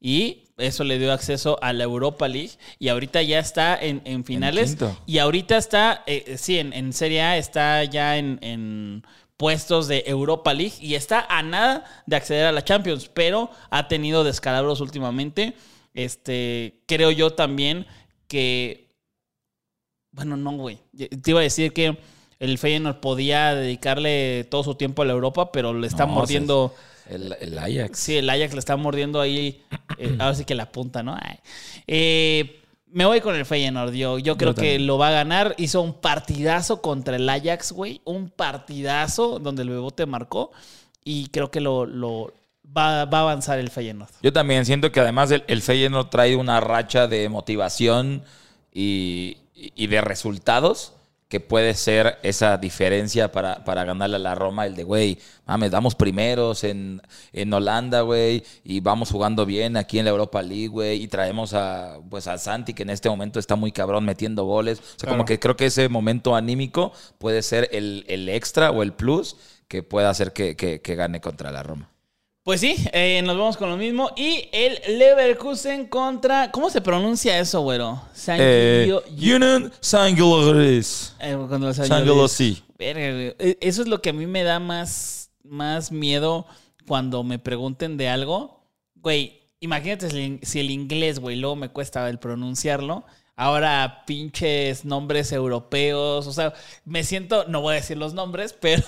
Y 0.00 0.42
eso 0.58 0.84
le 0.84 0.98
dio 0.98 1.12
acceso 1.12 1.58
a 1.62 1.72
la 1.72 1.82
Europa 1.84 2.28
League. 2.28 2.52
Y 2.78 2.88
ahorita 2.88 3.22
ya 3.22 3.38
está 3.38 3.76
en, 3.80 4.02
en 4.04 4.22
finales. 4.24 4.70
quinto. 4.76 4.96
y 5.06 5.16
ahorita 5.18 5.56
está, 5.56 6.04
eh, 6.06 6.36
sí, 6.38 6.58
en, 6.58 6.72
en 6.74 6.92
Serie 6.92 7.22
A 7.22 7.38
está 7.38 7.82
ya 7.84 8.18
en, 8.18 8.38
en 8.42 9.02
puestos 9.36 9.88
de 9.88 10.04
Europa 10.06 10.52
League. 10.54 10.74
Y 10.80 10.94
está 10.94 11.26
a 11.28 11.42
nada 11.42 11.84
de 12.06 12.16
acceder 12.16 12.46
a 12.46 12.52
la 12.52 12.64
Champions. 12.64 13.08
Pero 13.08 13.50
ha 13.70 13.88
tenido 13.88 14.24
descalabros 14.24 14.80
últimamente. 14.80 15.54
Este, 15.94 16.82
creo 16.86 17.10
yo 17.10 17.32
también 17.32 17.86
que. 18.28 18.90
Bueno, 20.12 20.36
no, 20.36 20.52
güey. 20.52 20.78
Te 21.22 21.30
iba 21.30 21.40
a 21.40 21.42
decir 21.44 21.72
que 21.72 21.98
el 22.38 22.58
Feyenoord 22.58 23.00
podía 23.00 23.54
dedicarle 23.54 24.44
todo 24.50 24.62
su 24.64 24.74
tiempo 24.76 25.02
a 25.02 25.04
la 25.04 25.12
Europa, 25.12 25.50
pero 25.52 25.72
le 25.74 25.86
está 25.86 26.06
No, 26.06 26.12
mordiendo. 26.12 26.74
El, 27.08 27.34
el 27.40 27.58
Ajax. 27.58 27.98
Sí, 27.98 28.16
el 28.16 28.30
Ajax 28.30 28.52
le 28.54 28.58
está 28.60 28.76
mordiendo 28.76 29.20
ahí. 29.20 29.62
eh, 29.98 30.16
ahora 30.18 30.34
sí 30.34 30.44
que 30.44 30.54
la 30.54 30.70
punta, 30.70 31.02
¿no? 31.02 31.16
Ay. 31.20 31.38
Eh, 31.86 32.60
Me 32.94 33.04
voy 33.06 33.20
con 33.20 33.34
el 33.34 33.44
Feyenoord. 33.44 33.92
Yo, 33.92 34.20
yo 34.20 34.36
creo 34.36 34.54
que 34.54 34.78
lo 34.78 34.98
va 34.98 35.08
a 35.08 35.10
ganar. 35.10 35.56
Hizo 35.58 35.80
un 35.82 35.94
partidazo 35.94 36.80
contra 36.80 37.16
el 37.16 37.28
Ajax, 37.28 37.72
güey. 37.72 38.00
Un 38.04 38.30
partidazo 38.30 39.40
donde 39.40 39.62
el 39.62 39.70
Bebote 39.70 40.06
marcó. 40.06 40.52
Y 41.02 41.26
creo 41.30 41.50
que 41.50 41.60
lo, 41.60 41.86
lo 41.86 42.32
va, 42.64 43.04
va 43.06 43.18
a 43.18 43.22
avanzar 43.22 43.58
el 43.58 43.70
Feyenoord. 43.70 44.12
Yo 44.22 44.32
también 44.32 44.64
siento 44.64 44.92
que 44.92 45.00
además 45.00 45.32
el, 45.32 45.42
el 45.48 45.60
Feyenoord 45.60 46.08
trae 46.08 46.36
una 46.36 46.60
racha 46.60 47.08
de 47.08 47.28
motivación 47.28 48.22
y, 48.72 49.38
y 49.54 49.88
de 49.88 50.00
resultados 50.00 50.92
que 51.28 51.40
puede 51.40 51.74
ser 51.74 52.18
esa 52.22 52.58
diferencia 52.58 53.32
para, 53.32 53.64
para 53.64 53.82
ganarle 53.84 54.16
a 54.16 54.18
la 54.20 54.34
Roma, 54.34 54.66
el 54.66 54.76
de, 54.76 54.84
güey, 54.84 55.18
mames, 55.46 55.70
damos 55.72 55.94
primeros 55.96 56.62
en, 56.62 57.02
en 57.32 57.52
Holanda, 57.52 58.02
güey, 58.02 58.44
y 58.62 58.80
vamos 58.80 59.10
jugando 59.10 59.44
bien 59.46 59.76
aquí 59.76 59.98
en 59.98 60.04
la 60.04 60.10
Europa 60.12 60.42
League, 60.42 60.68
güey, 60.68 61.02
y 61.02 61.08
traemos 61.08 61.52
a, 61.54 61.98
pues, 62.08 62.28
a 62.28 62.38
Santi, 62.38 62.72
que 62.74 62.84
en 62.84 62.90
este 62.90 63.08
momento 63.08 63.40
está 63.40 63.56
muy 63.56 63.72
cabrón 63.72 64.04
metiendo 64.04 64.44
goles. 64.44 64.78
O 64.78 64.82
sea, 65.00 65.08
como 65.10 65.24
que 65.24 65.40
creo 65.40 65.56
que 65.56 65.66
ese 65.66 65.88
momento 65.88 66.36
anímico 66.36 66.92
puede 67.18 67.42
ser 67.42 67.68
el, 67.72 68.04
el 68.06 68.28
extra 68.28 68.70
o 68.70 68.82
el 68.82 68.92
plus 68.92 69.36
que 69.66 69.82
pueda 69.82 70.10
hacer 70.10 70.32
que, 70.32 70.54
que- 70.56 70.80
que 70.82 70.94
gane 70.94 71.20
contra 71.20 71.50
la 71.50 71.62
Roma. 71.64 71.90
Pues 72.44 72.60
sí, 72.60 72.76
eh, 72.92 73.22
nos 73.24 73.38
vamos 73.38 73.56
con 73.56 73.70
lo 73.70 73.78
mismo. 73.78 74.10
Y 74.16 74.50
el 74.52 74.78
Leverkusen 74.98 75.86
contra. 75.86 76.50
¿Cómo 76.50 76.68
se 76.68 76.82
pronuncia 76.82 77.38
eso, 77.38 77.62
güero? 77.62 78.02
San 78.12 78.36
Eh, 78.38 78.94
Union 79.16 79.72
Sanguilaris. 79.80 81.14
Eh. 81.20 81.38
Eh, 83.38 83.56
Eso 83.62 83.80
es 83.80 83.88
lo 83.88 84.02
que 84.02 84.10
a 84.10 84.12
mí 84.12 84.26
me 84.26 84.42
da 84.42 84.58
más, 84.58 85.30
más 85.42 85.90
miedo 85.90 86.46
cuando 86.86 87.24
me 87.24 87.38
pregunten 87.38 87.96
de 87.96 88.10
algo. 88.10 88.62
Güey, 88.96 89.40
imagínate 89.60 90.10
si 90.42 90.60
el 90.60 90.70
inglés, 90.70 91.20
güey, 91.20 91.36
luego 91.36 91.56
me 91.56 91.70
cuesta 91.70 92.06
el 92.10 92.18
pronunciarlo. 92.18 93.06
Ahora 93.36 94.02
pinches 94.06 94.84
nombres 94.84 95.32
europeos. 95.32 96.26
O 96.26 96.32
sea, 96.34 96.52
me 96.84 97.04
siento, 97.04 97.46
no 97.48 97.62
voy 97.62 97.72
a 97.72 97.76
decir 97.76 97.96
los 97.96 98.12
nombres, 98.12 98.52
pero 98.60 98.84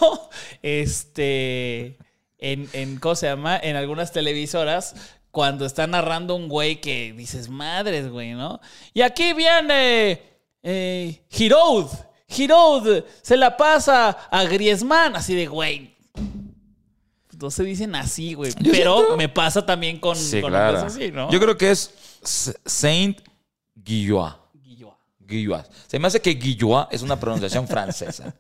este. 0.61 1.97
En, 2.39 2.69
en 2.73 2.99
¿cómo 2.99 3.15
se 3.15 3.27
llama? 3.27 3.59
En 3.59 3.77
algunas 3.77 4.13
televisoras. 4.13 4.95
Cuando 5.31 5.67
está 5.67 5.87
narrando 5.87 6.35
un 6.35 6.49
güey 6.49 6.81
que 6.81 7.13
dices, 7.13 7.51
madres, 7.51 8.09
güey, 8.11 8.33
¿no? 8.33 8.59
Y 8.95 9.03
aquí 9.03 9.35
viene 9.35 10.23
eh, 10.63 11.23
Giroud. 11.29 11.89
Giroud 12.29 13.05
se 13.21 13.37
la 13.37 13.55
pasa 13.57 14.09
a 14.31 14.45
Griezmann. 14.45 15.15
Así 15.15 15.35
de, 15.35 15.47
güey. 15.47 15.95
No 17.39 17.51
se 17.51 17.65
dicen 17.65 17.95
así, 17.95 18.33
güey. 18.33 18.53
Yo 18.61 18.73
Pero 18.73 18.97
siento- 18.97 19.17
me 19.19 19.29
pasa 19.29 19.65
también 19.67 20.01
con, 20.01 20.17
Sí, 20.17 20.41
con 20.41 20.51
claro. 20.51 20.79
así, 20.79 21.13
¿no? 21.13 21.31
Yo 21.31 21.39
creo 21.39 21.57
que 21.59 21.71
es 21.71 21.93
Saint 22.65 23.21
Guillois. 23.75 24.33
Guilloa. 24.55 24.97
Guillois. 25.21 25.65
Se 25.87 25.99
me 25.99 26.07
hace 26.09 26.23
que 26.23 26.31
Guillois 26.31 26.87
es 26.91 27.03
una 27.03 27.21
pronunciación 27.21 27.69
francesa. 27.69 28.35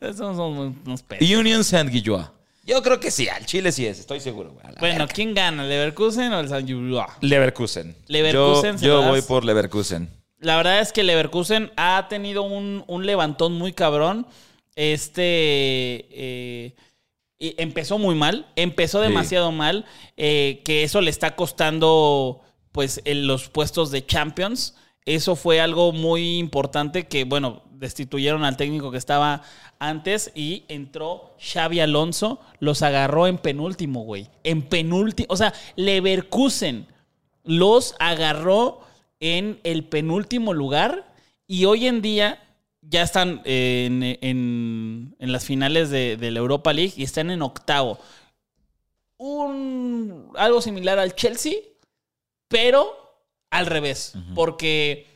¿no? 0.00 0.12
Son 0.14 0.36
unos. 0.84 1.04
Union 1.20 1.62
Saint 1.62 1.88
Guillois. 1.90 2.26
Yo 2.68 2.82
creo 2.82 3.00
que 3.00 3.10
sí, 3.10 3.28
al 3.28 3.46
Chile 3.46 3.72
sí 3.72 3.86
es, 3.86 3.98
estoy 3.98 4.20
seguro. 4.20 4.50
güey, 4.52 4.62
Bueno, 4.78 4.98
verga. 4.98 5.06
¿quién 5.14 5.32
gana? 5.34 5.62
¿El 5.62 5.70
¿Leverkusen 5.70 6.32
o 6.34 6.40
el 6.40 6.48
San? 6.48 6.66
Leverkusen. 7.22 7.96
Leverkusen, 8.06 8.76
Yo, 8.78 9.02
voy 9.02 9.22
por 9.22 9.44
Leverkusen. 9.44 10.10
La 10.38 10.56
verdad 10.56 10.80
es 10.80 10.92
que 10.92 11.02
Leverkusen 11.02 11.72
ha 11.76 12.06
tenido 12.08 12.42
un, 12.42 12.84
un 12.86 13.06
levantón 13.06 13.54
muy 13.54 13.72
cabrón. 13.72 14.26
Este 14.76 16.06
eh, 16.10 16.74
empezó 17.38 17.98
muy 17.98 18.14
mal, 18.14 18.46
empezó 18.54 19.00
Sí. 19.02 19.08
demasiado 19.08 19.50
mal, 19.50 19.84
eh, 20.16 20.60
que 20.64 20.82
eso 20.84 21.00
le 21.00 21.10
está 21.10 21.34
costando 21.36 22.42
pues 22.72 23.00
en 23.04 23.26
los 23.26 23.48
puestos 23.48 23.90
de 23.90 24.04
Champions. 24.04 24.76
Eso 25.08 25.36
fue 25.36 25.60
algo 25.60 25.92
muy 25.92 26.36
importante 26.38 27.06
que, 27.06 27.24
bueno, 27.24 27.62
destituyeron 27.72 28.44
al 28.44 28.56
técnico 28.58 28.90
que 28.90 28.98
estaba 28.98 29.42
antes 29.78 30.30
y 30.34 30.64
entró 30.68 31.34
Xavi 31.40 31.80
Alonso, 31.80 32.40
los 32.60 32.82
agarró 32.82 33.26
en 33.26 33.38
penúltimo, 33.38 34.02
güey. 34.02 34.28
En 34.44 34.62
penúltimo, 34.62 35.28
o 35.30 35.36
sea, 35.36 35.54
Leverkusen 35.76 36.86
los 37.44 37.94
agarró 38.00 38.80
en 39.20 39.60
el 39.64 39.84
penúltimo 39.84 40.52
lugar 40.52 41.14
y 41.46 41.64
hoy 41.64 41.86
en 41.86 42.02
día 42.02 42.42
ya 42.82 43.02
están 43.02 43.40
en, 43.46 44.02
en- 44.20 45.16
en 45.18 45.32
las 45.32 45.44
finales 45.44 45.88
de, 45.90 46.16
de 46.18 46.30
la 46.30 46.40
Europa 46.40 46.72
League 46.74 46.92
y 46.96 47.02
están 47.04 47.30
en 47.30 47.40
octavo. 47.40 47.98
Un, 49.16 50.30
algo 50.36 50.60
similar 50.60 50.98
al 50.98 51.14
Chelsea, 51.14 51.54
pero 52.48 53.07
al 53.50 53.66
revés, 53.66 54.12
porque... 54.34 55.06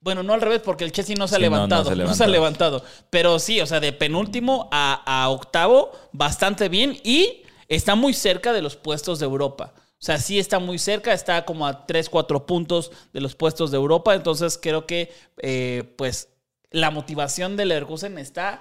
Bueno, 0.00 0.24
no 0.24 0.32
al 0.34 0.40
revés, 0.40 0.60
porque 0.64 0.82
el 0.84 0.90
Chelsea 0.90 1.14
no 1.16 1.28
se 1.28 1.36
ha 1.36 1.38
Sí, 1.38 1.44
no, 1.44 1.50
no 1.50 1.56
levantado. 1.56 1.84
se 1.90 1.96
No, 1.96 2.12
se 2.14 2.24
ha 2.24 2.26
levantado. 2.26 2.78
levantado. 2.78 3.06
Pero 3.10 3.38
sí, 3.38 3.60
o 3.60 3.66
sea, 3.66 3.78
de 3.78 3.92
penúltimo 3.92 4.68
a, 4.72 5.00
a 5.22 5.28
octavo, 5.28 5.92
bastante 6.10 6.68
bien. 6.68 6.98
Y 7.04 7.42
está 7.68 7.94
muy 7.94 8.12
cerca 8.12 8.52
de 8.52 8.62
los 8.62 8.74
puestos 8.74 9.20
de 9.20 9.26
Europa. 9.26 9.74
O 9.76 10.04
sea, 10.04 10.18
sí 10.18 10.40
está 10.40 10.58
muy 10.58 10.80
cerca, 10.80 11.12
está 11.12 11.44
como 11.44 11.68
a 11.68 11.86
3, 11.86 12.08
4 12.08 12.46
puntos 12.46 12.90
de 13.12 13.20
los 13.20 13.36
puestos 13.36 13.70
de 13.70 13.76
Europa. 13.76 14.12
Entonces 14.16 14.58
creo 14.60 14.86
que, 14.86 15.12
eh, 15.38 15.94
pues, 15.96 16.30
la 16.72 16.90
motivación 16.90 17.56
del 17.56 17.68
Leverkusen 17.68 18.18
está 18.18 18.60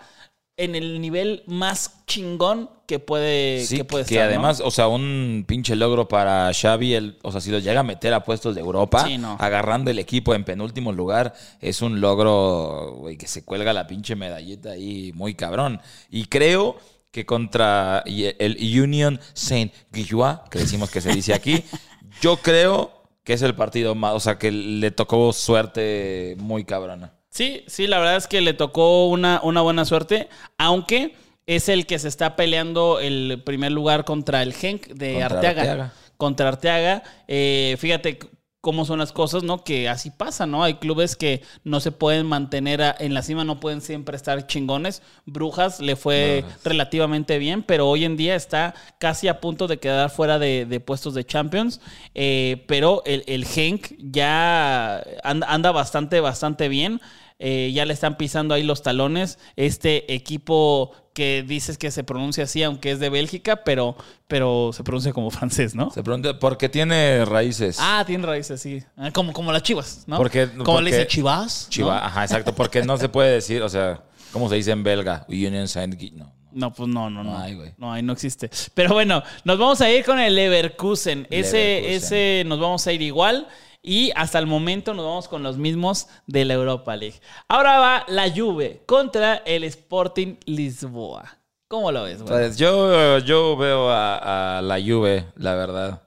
en 0.63 0.75
el 0.75 1.01
nivel 1.01 1.43
más 1.47 2.03
chingón 2.05 2.69
que 2.85 2.99
puede, 2.99 3.63
Sí, 3.65 3.77
que 3.77 3.85
puede 3.85 4.05
que 4.05 4.15
estar, 4.15 4.27
¿no? 4.27 4.33
además, 4.33 4.61
o 4.63 4.69
sea, 4.71 4.87
un 4.87 5.45
pinche 5.47 5.75
logro 5.75 6.07
para 6.07 6.51
Xavi, 6.53 6.93
el, 6.93 7.17
o 7.23 7.31
sea, 7.31 7.39
si 7.41 7.49
lo 7.51 7.59
llega 7.59 7.79
a 7.79 7.83
meter 7.83 8.13
a 8.13 8.23
puestos 8.23 8.53
de 8.55 8.61
Europa, 8.61 9.05
Sí, 9.05 9.17
no. 9.17 9.37
agarrando 9.39 9.91
el 9.91 9.99
equipo 9.99 10.35
en 10.35 10.43
penúltimo 10.43 10.91
lugar, 10.91 11.33
es 11.61 11.81
un 11.81 12.01
logro, 12.01 12.95
güey, 12.97 13.17
que 13.17 13.27
se 13.27 13.43
cuelga 13.45 13.73
la 13.73 13.87
pinche 13.87 14.15
medallita 14.15 14.71
ahí 14.71 15.11
muy 15.15 15.35
cabrón. 15.35 15.79
Y 16.09 16.25
creo 16.25 16.77
que 17.11 17.25
contra 17.25 18.03
el 18.05 18.57
Union 18.81 19.19
Saint 19.33 19.73
Guillois, 19.91 20.37
que 20.49 20.59
decimos 20.59 20.89
que 20.91 21.01
se 21.01 21.11
dice 21.13 21.33
aquí, 21.33 21.63
yo 22.21 22.37
creo 22.37 22.91
que 23.23 23.33
es 23.33 23.41
el 23.41 23.55
partido 23.55 23.95
más, 23.95 24.13
o 24.15 24.19
sea, 24.19 24.37
que 24.37 24.51
le 24.51 24.91
tocó 24.91 25.31
suerte 25.33 26.35
muy 26.39 26.65
cabrona. 26.65 27.13
Sí, 27.31 27.63
sí, 27.67 27.87
la 27.87 27.97
verdad 27.99 28.17
es 28.17 28.27
que 28.27 28.41
le 28.41 28.53
tocó 28.53 29.07
una, 29.07 29.39
una 29.43 29.61
buena 29.61 29.85
suerte, 29.85 30.27
aunque 30.57 31.15
es 31.45 31.69
el 31.69 31.85
que 31.85 31.97
se 31.97 32.09
está 32.09 32.35
peleando 32.35 32.99
el 32.99 33.41
primer 33.45 33.71
lugar 33.71 34.03
contra 34.03 34.43
el 34.43 34.53
Genk 34.53 34.87
de 34.87 35.13
Contra 35.13 35.25
Arteaga. 35.37 35.61
Arteaga. 35.61 35.93
Contra 36.17 36.47
Arteaga. 36.49 37.03
Eh, 37.27 37.77
fíjate 37.79 38.19
cómo 38.59 38.85
son 38.85 38.99
las 38.99 39.11
cosas, 39.11 39.41
¿no? 39.43 39.63
Que 39.63 39.89
así 39.89 40.11
pasa, 40.11 40.45
¿no? 40.45 40.63
Hay 40.63 40.75
clubes 40.75 41.15
que 41.15 41.41
no 41.63 41.79
se 41.79 41.91
pueden 41.91 42.27
mantener 42.27 42.81
a- 42.83 42.95
en 42.99 43.13
la 43.15 43.23
cima, 43.23 43.43
no 43.43 43.59
pueden 43.59 43.81
siempre 43.81 44.15
estar 44.15 44.45
chingones. 44.45 45.01
Brujas 45.25 45.79
le 45.79 45.95
fue 45.95 46.43
relativamente 46.63 47.39
bien, 47.39 47.63
pero 47.63 47.87
hoy 47.89 48.05
en 48.05 48.17
día 48.17 48.35
está 48.35 48.75
casi 48.99 49.29
a 49.29 49.39
punto 49.39 49.67
de 49.67 49.77
quedar 49.79 50.11
fuera 50.11 50.37
de, 50.37 50.65
de 50.67 50.79
puestos 50.79 51.15
de 51.15 51.25
Champions. 51.25 51.81
Eh, 52.13 52.63
pero 52.67 53.01
el, 53.05 53.23
el 53.25 53.45
Genk 53.45 53.95
ya 53.97 55.01
anda, 55.23 55.47
anda 55.49 55.71
bastante, 55.71 56.19
bastante 56.19 56.67
bien. 56.69 57.01
Eh, 57.43 57.71
ya 57.73 57.85
le 57.85 57.93
están 57.93 58.17
pisando 58.17 58.53
ahí 58.53 58.61
los 58.61 58.83
talones. 58.83 59.39
Este 59.55 60.13
equipo 60.13 60.91
que 61.13 61.43
dices 61.45 61.79
que 61.79 61.89
se 61.89 62.03
pronuncia 62.03 62.43
así, 62.43 62.61
aunque 62.61 62.91
es 62.91 62.99
de 62.99 63.09
Bélgica, 63.09 63.63
pero, 63.63 63.95
pero 64.27 64.69
se 64.73 64.83
pronuncia 64.83 65.11
como 65.11 65.31
francés, 65.31 65.73
¿no? 65.73 65.89
Se 65.89 66.03
pregunta, 66.03 66.37
porque 66.37 66.69
tiene 66.69 67.25
raíces. 67.25 67.77
Ah, 67.79 68.03
tiene 68.05 68.27
raíces, 68.27 68.61
sí. 68.61 68.83
Ah, 68.95 69.09
Como, 69.11 69.33
como 69.33 69.51
las 69.51 69.63
chivas, 69.63 70.03
¿no? 70.05 70.17
Porque- 70.17 70.49
como 70.63 70.81
le 70.81 70.91
dice 70.91 71.07
chivas. 71.07 71.63
¿no? 71.65 71.69
Chiva, 71.71 72.05
ajá, 72.05 72.23
exacto, 72.25 72.53
porque 72.53 72.83
no 72.83 72.97
se 72.97 73.09
puede 73.09 73.31
decir, 73.31 73.63
o 73.63 73.69
sea, 73.69 74.03
¿cómo 74.31 74.47
se 74.47 74.55
dice 74.55 74.69
en 74.71 74.83
belga? 74.83 75.25
Union 75.27 75.67
Saint 75.67 75.99
no. 76.13 76.31
No, 76.51 76.71
pues 76.73 76.89
no, 76.89 77.09
no, 77.09 77.23
no. 77.23 77.31
No 77.47 77.55
güey. 77.55 77.73
No, 77.77 77.91
ahí 77.91 78.03
no 78.03 78.13
existe. 78.13 78.51
Pero 78.75 78.93
bueno, 78.93 79.23
nos 79.45 79.57
vamos 79.57 79.81
a 79.81 79.89
ir 79.89 80.03
con 80.05 80.19
el 80.19 80.35
Leverkusen. 80.35 81.25
Ese, 81.31 81.57
Leverkusen. 81.81 81.93
ese 81.95 82.43
nos 82.45 82.59
vamos 82.59 82.85
a 82.85 82.91
ir 82.93 83.01
igual. 83.01 83.47
Y 83.83 84.11
hasta 84.15 84.37
el 84.37 84.45
momento 84.45 84.93
nos 84.93 85.05
vamos 85.05 85.27
con 85.27 85.41
los 85.41 85.57
mismos 85.57 86.07
de 86.27 86.45
la 86.45 86.53
Europa 86.53 86.95
League. 86.95 87.19
Ahora 87.47 87.79
va 87.79 88.05
la 88.07 88.29
Juve 88.29 88.83
contra 88.85 89.37
el 89.37 89.63
Sporting 89.63 90.35
Lisboa. 90.45 91.37
¿Cómo 91.67 91.91
lo 91.91 92.03
ves, 92.03 92.21
güey? 92.21 92.27
Pues 92.27 92.57
yo, 92.57 93.17
yo 93.19 93.57
veo 93.57 93.89
a, 93.89 94.57
a 94.59 94.61
la 94.61 94.79
Juve, 94.79 95.25
la 95.35 95.55
verdad. 95.55 96.01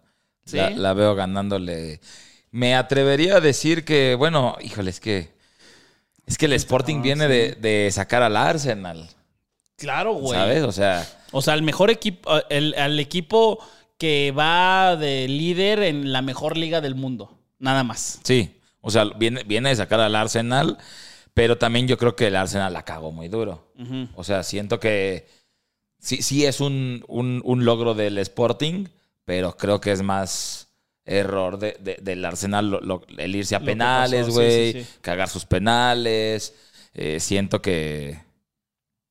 ¿Sí? 0.44 0.56
La, 0.58 0.70
la 0.70 0.92
veo 0.92 1.14
ganándole. 1.14 2.00
Me 2.50 2.76
atrevería 2.76 3.36
a 3.36 3.40
decir 3.40 3.84
que, 3.84 4.14
bueno, 4.14 4.56
híjole, 4.60 4.90
es 4.90 5.00
que. 5.00 5.32
Es 6.26 6.38
que 6.38 6.46
el 6.46 6.52
Sporting 6.54 7.02
viene 7.02 7.28
de, 7.28 7.52
de 7.52 7.90
sacar 7.92 8.22
al 8.22 8.36
Arsenal, 8.36 9.08
Claro, 9.76 10.14
güey. 10.14 10.38
¿sabes? 10.38 10.62
O 10.62 10.72
sea, 10.72 11.06
O 11.32 11.42
sea, 11.42 11.54
el 11.54 11.62
mejor 11.62 11.90
equipo, 11.90 12.30
el, 12.48 12.72
el 12.74 13.00
equipo 13.00 13.58
que 13.98 14.32
va 14.32 14.96
de 14.96 15.26
líder 15.28 15.82
en 15.82 16.12
la 16.12 16.22
mejor 16.22 16.56
liga 16.56 16.80
del 16.80 16.94
mundo. 16.94 17.36
Nada 17.64 17.82
más. 17.82 18.20
sí. 18.22 18.50
O 18.86 18.90
sea, 18.90 19.04
viene, 19.04 19.42
viene 19.44 19.70
de 19.70 19.76
sacar 19.76 19.98
al 20.00 20.14
Arsenal, 20.14 20.76
pero 21.32 21.56
también 21.56 21.88
yo 21.88 21.96
creo 21.96 22.14
que 22.14 22.26
el 22.26 22.36
Arsenal 22.36 22.70
la 22.74 22.84
cagó 22.84 23.12
muy 23.12 23.28
duro. 23.28 23.72
O 24.14 24.22
sea, 24.24 24.42
siento 24.42 24.78
que 24.78 25.26
sí, 25.98 26.20
sí 26.20 26.44
es 26.44 26.60
un, 26.60 27.02
un- 27.08 27.40
un 27.46 27.64
logro 27.64 27.94
del 27.94 28.18
Sporting, 28.18 28.86
pero 29.24 29.56
creo 29.56 29.80
que 29.80 29.90
es 29.90 30.02
más, 30.02 30.68
error 31.06 31.58
de, 31.58 31.76
de- 31.80 31.98
del 32.02 32.24
Arsenal 32.26 32.70
lo- 32.70 32.80
lo- 32.80 33.06
el 33.16 33.34
irse 33.34 33.56
a 33.56 33.60
Lo 33.60 33.64
penales, 33.66 34.26
sí, 34.26 34.32
güey, 34.32 34.72
sí, 34.74 34.82
sí. 34.82 34.88
cagar 35.00 35.30
sus 35.30 35.46
penales. 35.46 36.54
Eh, 36.92 37.20
siento 37.20 37.60
que 37.62 38.18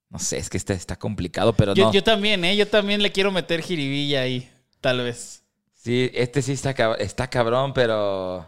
no 0.09 0.19
sé, 0.19 0.37
es 0.37 0.49
que 0.51 0.57
está, 0.57 0.73
está 0.73 0.95
complicado, 0.97 1.53
pero 1.53 1.73
Yo, 1.73 1.85
no. 1.85 1.93
yo 1.93 2.03
también, 2.03 2.45
¿eh? 2.45 2.55
Yo 2.55 2.67
también 2.67 3.01
le 3.01 3.11
quiero 3.11 3.31
meter 3.31 3.61
jiribilla 3.63 4.21
ahí, 4.21 4.47
tal 4.81 5.01
vez. 5.01 5.42
Sí, 5.83 6.09
este 6.13 6.41
sí 6.41 6.53
está, 6.53 6.73
cab- 6.73 6.95
está 6.99 7.29
cabrón, 7.29 7.73
pero 7.73 8.45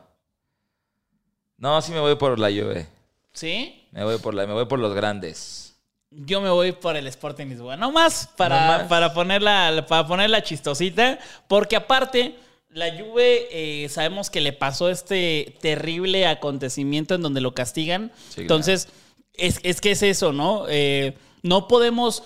no, 1.57 1.81
sí 1.81 1.91
me 1.91 1.99
voy 1.99 2.15
por 2.15 2.39
la 2.39 2.47
Juve. 2.47 2.87
¿Sí? 3.33 3.87
Me 3.91 4.03
voy 4.05 4.17
por 4.19 4.33
la, 4.33 4.45
me 4.47 4.53
voy 4.53 4.65
por 4.65 4.79
los 4.79 4.93
grandes. 4.93 5.75
Yo 6.11 6.39
me 6.39 6.49
voy 6.49 6.71
por 6.71 6.95
el 6.95 7.07
Sporting 7.07 7.47
Lisboa. 7.47 7.75
No 7.75 7.91
más 7.91 8.29
para, 8.37 8.61
No 8.61 8.67
más. 8.77 8.83
para 8.87 9.13
ponerla 9.13 9.85
para 9.87 10.07
ponerla 10.07 10.43
chistosita. 10.43 11.19
Porque 11.49 11.75
aparte, 11.75 12.35
la 12.69 12.89
Juve 12.97 13.47
eh, 13.51 13.89
sabemos 13.89 14.29
que 14.29 14.39
le 14.39 14.53
pasó 14.53 14.89
este 14.89 15.57
terrible 15.59 16.27
acontecimiento 16.27 17.15
en 17.15 17.21
donde 17.21 17.41
lo 17.41 17.53
castigan. 17.53 18.13
Sí, 18.29 18.41
Entonces, 18.41 18.87
es, 19.33 19.59
es 19.63 19.81
que 19.81 19.91
es 19.91 20.03
eso, 20.03 20.31
¿no? 20.31 20.65
Eh, 20.69 21.17
no 21.41 21.67
podemos 21.67 22.23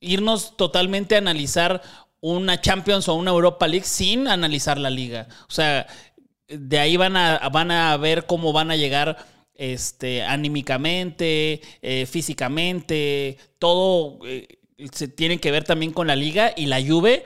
irnos 0.00 0.54
totalmente 0.58 1.14
a 1.14 1.18
analizar 1.18 1.82
una 2.20 2.60
Champions 2.60 3.08
o 3.08 3.14
una 3.14 3.30
Europa 3.30 3.68
League 3.68 3.86
sin 3.86 4.28
analizar 4.28 4.78
la 4.78 4.90
liga. 4.90 5.28
O 5.48 5.52
sea, 5.52 5.86
de 6.48 6.78
ahí 6.78 6.96
van 6.96 7.16
a, 7.16 7.48
van 7.50 7.70
a 7.70 7.96
ver 7.96 8.26
cómo 8.26 8.52
van 8.52 8.70
a 8.70 8.76
llegar 8.76 9.16
este, 9.54 10.22
anímicamente, 10.22 11.60
eh, 11.82 12.06
físicamente, 12.06 13.38
todo 13.58 14.18
eh, 14.26 14.58
se 14.92 15.08
tiene 15.08 15.38
que 15.38 15.50
ver 15.50 15.64
también 15.64 15.92
con 15.92 16.06
la 16.06 16.16
liga 16.16 16.52
y 16.56 16.66
la 16.66 16.82
Juve 16.82 17.24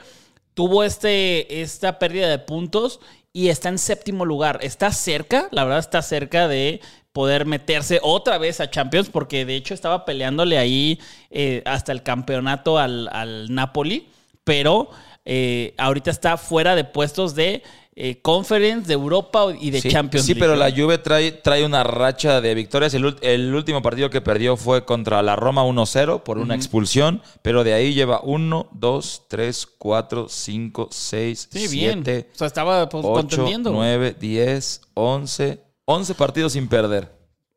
tuvo 0.53 0.83
este, 0.83 1.61
esta 1.61 1.99
pérdida 1.99 2.29
de 2.29 2.39
puntos 2.39 2.99
y 3.33 3.49
está 3.49 3.69
en 3.69 3.77
séptimo 3.77 4.25
lugar. 4.25 4.59
Está 4.61 4.91
cerca, 4.91 5.47
la 5.51 5.63
verdad 5.63 5.79
está 5.79 6.01
cerca 6.01 6.47
de 6.47 6.81
poder 7.11 7.45
meterse 7.45 7.99
otra 8.01 8.37
vez 8.37 8.61
a 8.61 8.69
Champions 8.69 9.09
porque 9.09 9.45
de 9.45 9.55
hecho 9.55 9.73
estaba 9.73 10.05
peleándole 10.05 10.57
ahí 10.57 10.99
eh, 11.29 11.61
hasta 11.65 11.91
el 11.91 12.03
campeonato 12.03 12.77
al, 12.77 13.09
al 13.11 13.53
Napoli, 13.53 14.07
pero 14.43 14.89
eh, 15.25 15.73
ahorita 15.77 16.11
está 16.11 16.37
fuera 16.37 16.75
de 16.75 16.83
puestos 16.83 17.35
de 17.35 17.63
eh, 17.93 18.21
Conference, 18.21 18.87
de 18.87 18.93
Europa 18.93 19.47
y 19.59 19.69
de 19.69 19.81
sí, 19.81 19.89
Champions 19.89 20.25
Sí, 20.25 20.33
League. 20.33 20.39
pero 20.41 20.55
la 20.55 20.71
Juve 20.71 20.97
trae, 20.97 21.33
trae 21.33 21.65
una 21.65 21.83
racha 21.83 22.39
de 22.39 22.55
victorias. 22.55 22.93
El, 22.93 23.17
el 23.21 23.53
último 23.53 23.81
partido 23.81 24.09
que 24.09 24.21
perdió 24.21 24.55
fue 24.55 24.85
contra 24.85 25.21
la 25.21 25.35
Roma 25.35 25.63
1-0 25.65 26.23
por 26.23 26.37
una 26.37 26.55
expulsión, 26.55 27.21
pero 27.41 27.63
de 27.65 27.73
ahí 27.73 27.93
lleva 27.93 28.21
1, 28.23 28.69
2, 28.71 29.23
3, 29.27 29.67
4, 29.77 30.27
5, 30.29 30.87
6, 30.89 31.49
Sí, 31.51 31.67
bien. 31.67 32.01
7, 32.05 32.29
O 32.33 32.37
sea, 32.37 32.47
estaba 32.47 32.87
pues, 32.87 33.03
8, 33.05 33.13
contendiendo. 33.13 33.71
9, 33.71 34.15
10, 34.19 34.81
11. 34.93 35.59
11 35.85 36.15
partidos 36.15 36.53
sin 36.53 36.69
perder. 36.69 37.11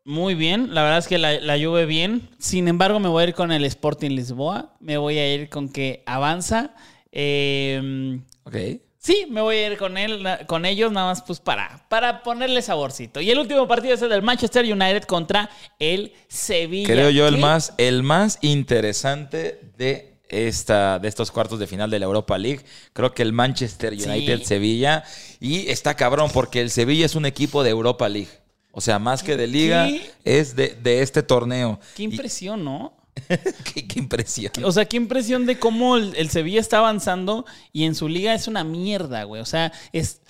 Muy 0.07 0.35
bien, 0.35 0.75
la 0.75 0.83
verdad 0.83 0.99
es 0.99 1.09
que 1.09 1.17
la, 1.19 1.41
la 1.41 1.55
Juve 1.59 1.87
bien. 1.87 2.29
Sin 2.39 2.69
embargo, 2.69 3.01
me 3.01 3.09
voy 3.09 3.25
a 3.25 3.29
ir 3.29 3.35
con 3.35 3.51
el 3.53 3.65
Sporting 3.65 4.11
Lisboa. 4.11 4.75
Me 4.81 4.99
voy 4.99 5.17
a 5.19 5.35
ir 5.35 5.49
con 5.49 5.69
que 5.71 6.03
avanza. 6.07 6.75
Eh, 7.11 8.21
Ok. 8.45 8.57
sí, 8.99 9.27
me 9.31 9.41
voy 9.41 9.57
a 9.57 9.69
ir 9.73 9.79
con 9.79 9.97
él, 9.97 10.27
con 10.47 10.67
ellos, 10.67 10.93
nada 10.93 11.07
más 11.07 11.23
pues 11.23 11.41
para, 11.41 11.87
para 11.89 12.23
ponerle 12.23 12.61
saborcito. 12.61 13.21
Y 13.23 13.31
el 13.31 13.39
último 13.39 13.67
partido 13.67 13.95
es 13.95 14.03
el 14.03 14.11
del 14.11 14.21
Manchester 14.23 14.65
United 14.71 15.05
contra 15.05 15.49
el 15.79 16.13
Sevilla. 16.29 16.87
Creo 16.93 17.09
yo 17.11 17.27
el 17.27 17.39
más, 17.39 17.73
el 17.79 18.03
más 18.03 18.39
interesante 18.43 19.59
de, 19.79 20.19
esta, 20.29 20.99
de 20.99 21.09
estos 21.09 21.31
cuartos 21.31 21.59
de 21.59 21.67
final 21.67 21.89
de 21.91 21.99
la 21.99 22.05
Europa 22.05 22.37
League. 22.37 22.61
Creo 22.93 23.15
que 23.15 23.23
el 23.23 23.33
Manchester 23.33 23.99
Sí. 23.99 24.07
United 24.07 24.43
Sevilla. 24.43 25.05
Y 25.41 25.69
está 25.71 25.95
cabrón 25.95 26.31
porque 26.35 26.61
el 26.61 26.69
Sevilla 26.71 27.07
es 27.07 27.15
un 27.15 27.25
equipo 27.25 27.63
de 27.63 27.71
Europa 27.71 28.07
League. 28.11 28.29
O 28.77 28.81
sea, 28.81 28.99
más 28.99 29.23
que 29.23 29.37
de 29.37 29.47
liga, 29.47 29.87
¿Qué? 29.87 30.11
es 30.25 30.57
de, 30.57 30.77
de 30.83 31.01
este 31.03 31.23
torneo. 31.23 31.79
Qué 31.95 32.03
Y- 32.03 32.07
impresión, 32.07 32.65
¿no? 32.65 32.93
qué, 33.73 33.87
qué 33.87 34.01
impresión. 34.01 34.53
O 34.65 34.73
sea, 34.73 34.85
qué 34.87 34.97
impresión 34.97 35.47
de 35.47 35.57
cómo 35.61 35.97
el, 35.97 36.17
el 36.17 36.31
Sevilla 36.31 36.59
está 36.61 36.79
avanzando 36.79 37.47
y 37.73 37.85
en 37.85 37.95
su 37.95 38.09
liga 38.09 38.35
es 38.35 38.49
una 38.49 38.65
mierda, 38.65 39.23
güey. 39.23 39.41
O 39.41 39.45
sea, 39.45 39.73
es. 39.93 40.21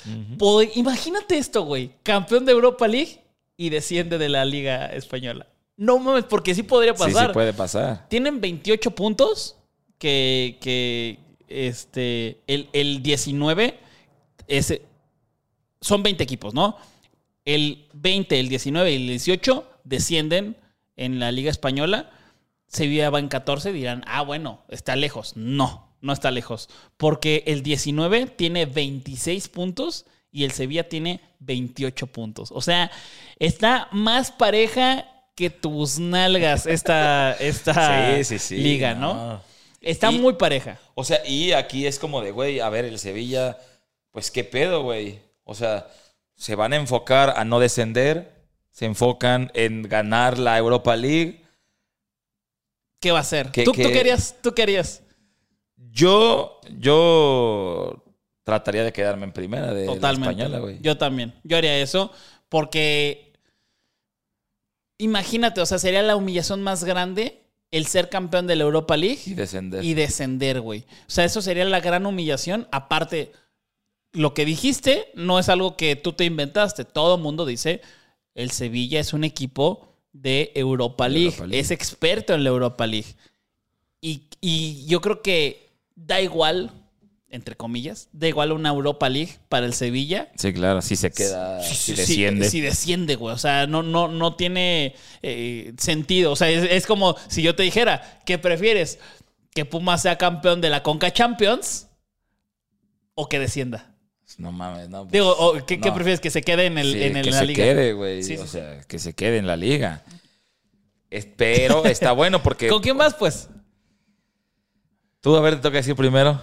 Imagínate 0.74 1.38
esto, 1.38 1.62
güey. 1.64 1.92
Campeón 2.02 2.44
de 2.44 2.52
Europa 2.52 2.86
League 2.86 3.20
y 3.56 3.70
desciende 3.70 4.18
de 4.18 4.28
la 4.28 4.44
Liga 4.44 4.86
Española. 4.86 5.46
No 5.76 5.98
mames, 5.98 6.24
porque 6.24 6.54
sí 6.54 6.62
podría 6.62 6.92
Sí, 6.94 6.98
pasar. 7.04 7.28
sí 7.28 7.32
puede 7.32 7.52
pasar. 7.54 8.06
Tienen 8.08 8.40
28 8.40 8.90
puntos 8.92 9.56
que, 9.98 10.58
que 10.60 11.18
este, 11.48 12.38
el, 12.46 12.68
el 12.74 13.02
19 13.02 13.78
es, 14.46 14.80
son 15.80 16.02
20 16.02 16.22
equipos, 16.22 16.52
¿no? 16.54 16.76
El 17.44 17.88
20, 17.92 18.40
el 18.40 18.48
19 18.48 18.92
y 18.92 18.96
el 18.96 19.06
18 19.08 19.68
descienden 19.84 20.56
en 20.96 21.18
la 21.18 21.32
Liga 21.32 21.50
Española. 21.50 22.10
Sevilla 22.68 23.10
va 23.10 23.18
en 23.18 23.28
14, 23.28 23.72
dirán, 23.72 24.02
ah, 24.06 24.22
bueno, 24.22 24.64
está 24.68 24.96
lejos. 24.96 25.36
No, 25.36 25.94
no 26.00 26.12
está 26.12 26.30
lejos. 26.30 26.68
Porque 26.96 27.44
el 27.46 27.62
19 27.62 28.26
tiene 28.26 28.66
26 28.66 29.48
puntos 29.48 30.06
y 30.32 30.44
el 30.44 30.50
Sevilla 30.52 30.88
tiene 30.88 31.20
28 31.40 32.06
puntos. 32.08 32.50
O 32.50 32.60
sea, 32.60 32.90
está 33.38 33.88
más 33.92 34.32
pareja 34.32 35.06
que 35.36 35.50
tus 35.50 35.98
nalgas 35.98 36.66
esta, 36.66 37.32
esta 37.34 38.16
Sí, 38.24 38.24
sí, 38.24 38.38
sí, 38.38 38.56
liga, 38.56 38.94
¿no? 38.94 39.14
no. 39.14 39.40
Está 39.80 40.10
Y- 40.10 40.18
muy 40.18 40.34
pareja. 40.34 40.78
O 40.94 41.04
sea, 41.04 41.24
y 41.26 41.52
aquí 41.52 41.86
es 41.86 41.98
como 41.98 42.22
de, 42.22 42.30
güey, 42.30 42.60
a 42.60 42.68
ver, 42.70 42.84
el 42.86 42.98
Sevilla, 42.98 43.58
pues 44.10 44.30
qué 44.30 44.42
pedo, 44.44 44.82
güey. 44.82 45.18
O 45.44 45.54
sea, 45.54 45.86
se 46.36 46.54
van 46.54 46.72
a 46.72 46.76
enfocar 46.76 47.34
a 47.36 47.44
no 47.44 47.60
descender, 47.60 48.32
se 48.70 48.86
enfocan 48.86 49.50
en 49.54 49.82
ganar 49.82 50.38
la 50.38 50.58
Europa 50.58 50.96
League. 50.96 51.42
¿Qué 53.00 53.12
va 53.12 53.18
a 53.18 53.22
hacer? 53.22 53.50
¿Qué- 53.52 53.64
¿Tú, 53.64 53.72
tú 53.72 53.82
querías, 53.82 54.36
tú 54.42 54.52
querías. 54.54 55.02
Yo, 55.76 56.60
yo 56.78 58.02
trataría 58.42 58.82
de 58.82 58.92
quedarme 58.92 59.24
en 59.24 59.32
primera 59.32 59.72
de 59.72 59.86
la 59.86 59.94
Totalmente. 59.94 60.30
española, 60.32 60.58
güey. 60.58 60.78
Yo 60.80 60.98
también. 60.98 61.34
Yo 61.44 61.56
haría 61.56 61.78
eso 61.78 62.10
porque 62.48 63.32
imagínate, 64.98 65.60
o 65.60 65.66
sea, 65.66 65.78
sería 65.78 66.02
la 66.02 66.16
humillación 66.16 66.62
más 66.62 66.84
grande 66.84 67.40
el 67.70 67.86
ser 67.86 68.08
campeón 68.08 68.46
de 68.46 68.56
la 68.56 68.64
Europa 68.64 68.96
League 68.96 69.20
Y 69.26 69.34
descender. 69.34 69.84
y 69.84 69.94
descender, 69.94 70.60
güey. 70.60 70.80
O 71.06 71.10
sea, 71.10 71.24
eso 71.24 71.42
sería 71.42 71.64
la 71.64 71.80
gran 71.80 72.06
humillación. 72.06 72.68
Aparte, 72.70 73.32
lo 74.14 74.32
que 74.32 74.44
dijiste 74.44 75.08
no 75.14 75.38
es 75.38 75.48
algo 75.48 75.76
que 75.76 75.96
tú 75.96 76.12
te 76.12 76.24
inventaste. 76.24 76.84
Todo 76.84 77.16
el 77.16 77.20
mundo 77.20 77.44
dice, 77.44 77.82
el 78.34 78.50
Sevilla 78.50 79.00
es 79.00 79.12
un 79.12 79.24
equipo 79.24 79.88
de 80.12 80.52
Europa 80.54 81.08
League. 81.08 81.26
Europa 81.26 81.46
League. 81.46 81.60
Es 81.60 81.70
experto 81.70 82.32
en 82.32 82.44
la 82.44 82.50
Europa 82.50 82.86
League. 82.86 83.16
Y, 84.00 84.22
y 84.40 84.86
yo 84.86 85.00
creo 85.00 85.20
que 85.20 85.68
da 85.96 86.20
igual, 86.20 86.70
entre 87.28 87.56
comillas, 87.56 88.08
da 88.12 88.28
igual 88.28 88.52
una 88.52 88.68
Europa 88.68 89.08
League 89.08 89.38
para 89.48 89.66
el 89.66 89.74
Sevilla. 89.74 90.30
Sí, 90.36 90.52
claro, 90.52 90.80
si 90.80 90.94
se 90.94 91.10
queda, 91.10 91.60
Sí, 91.62 91.74
si 91.74 91.82
sí, 91.82 91.94
desciende. 91.94 92.48
Si 92.48 92.60
desciende, 92.60 93.16
güey. 93.16 93.34
O 93.34 93.38
sea, 93.38 93.66
no, 93.66 93.82
no, 93.82 94.06
no 94.08 94.36
tiene 94.36 94.94
eh, 95.22 95.72
sentido. 95.78 96.30
O 96.30 96.36
sea, 96.36 96.48
es, 96.48 96.70
es 96.70 96.86
como 96.86 97.16
si 97.28 97.42
yo 97.42 97.56
te 97.56 97.64
dijera, 97.64 98.20
¿qué 98.24 98.38
prefieres? 98.38 99.00
¿Que 99.52 99.64
Pumas 99.64 100.02
sea 100.02 100.18
campeón 100.18 100.60
de 100.60 100.70
la 100.70 100.84
Conca 100.84 101.12
Champions 101.12 101.88
o 103.14 103.28
que 103.28 103.40
descienda? 103.40 103.93
No 104.38 104.50
mames, 104.52 104.88
no. 104.88 105.02
pues, 105.02 105.12
Digo, 105.12 105.30
o, 105.30 105.64
¿qué, 105.64 105.78
prefieres? 105.78 106.20
¿Que 106.20 106.30
se 106.30 106.42
quede 106.42 106.66
en, 106.66 106.78
el, 106.78 106.92
Sí, 106.92 107.02
en 107.02 107.16
el- 107.16 107.24
que 107.24 107.30
la 107.30 107.38
se 107.38 107.46
liga? 107.46 107.64
quede, 107.64 107.92
güey. 107.92 108.22
Sí, 108.22 108.36
o 108.36 108.42
sí, 108.42 108.48
sea, 108.48 108.80
que 108.82 108.98
se 108.98 109.14
quede 109.14 109.38
en 109.38 109.46
la 109.46 109.56
liga. 109.56 110.02
Pero 111.36 111.84
está 111.84 112.12
bueno 112.12 112.42
porque. 112.42 112.68
¿Con 112.68 112.82
quién 112.82 112.96
vas, 112.98 113.14
pues? 113.14 113.48
Tú, 115.20 115.36
a 115.36 115.40
ver, 115.40 115.56
te 115.56 115.62
toca 115.62 115.76
decir 115.76 115.94
primero. 115.94 116.40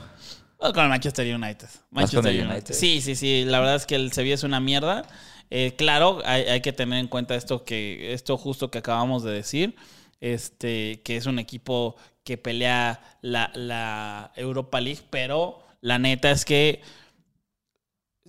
Oh, 0.57 0.71
con 0.73 0.83
el 0.83 0.89
Manchester 0.89 1.25
United. 1.35 1.67
con 1.67 1.79
Manchester 1.91 2.27
el 2.31 2.37
United. 2.41 2.53
United? 2.55 2.73
Sí, 2.75 3.01
sí, 3.01 3.15
sí. 3.15 3.43
La 3.45 3.59
verdad 3.59 3.75
es 3.75 3.85
que 3.85 3.95
el 3.95 4.11
Sevilla 4.11 4.35
es 4.35 4.43
una 4.43 4.59
mierda. 4.59 5.03
Eh, 5.49 5.73
claro, 5.77 6.21
hay, 6.23 6.43
hay 6.43 6.61
que 6.61 6.71
tener 6.71 6.99
en 6.99 7.07
cuenta 7.07 7.35
esto 7.35 7.65
que 7.65 8.13
esto 8.13 8.37
justo 8.37 8.71
que 8.71 8.77
acabamos 8.77 9.23
de 9.23 9.31
decir. 9.31 9.75
Este, 10.21 11.01
que 11.03 11.17
es 11.17 11.25
un 11.25 11.39
equipo 11.39 11.95
que 12.23 12.37
pelea 12.37 13.01
la, 13.21 13.51
la 13.55 14.31
Europa 14.35 14.79
League, 14.79 15.01
pero 15.09 15.63
la 15.81 15.97
neta 15.97 16.29
es 16.31 16.45
que 16.45 16.81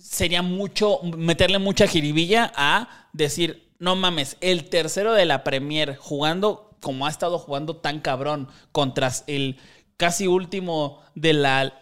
sería 0.03 0.41
mucho, 0.41 0.99
meterle 1.17 1.59
mucha 1.59 1.87
jiribilla 1.87 2.51
a 2.55 3.07
decir, 3.13 3.71
no 3.79 3.95
mames, 3.95 4.37
el 4.41 4.69
tercero 4.69 5.13
de 5.13 5.25
la 5.25 5.43
Premier 5.43 5.95
jugando 5.95 6.77
como 6.81 7.07
ha 7.07 7.09
estado 7.09 7.39
jugando 7.39 7.77
tan 7.77 8.01
cabrón 8.01 8.49
contra 8.73 9.09
el 9.27 9.57
casi 9.95 10.27
último 10.27 11.01
de 11.15 11.33
la 11.33 11.81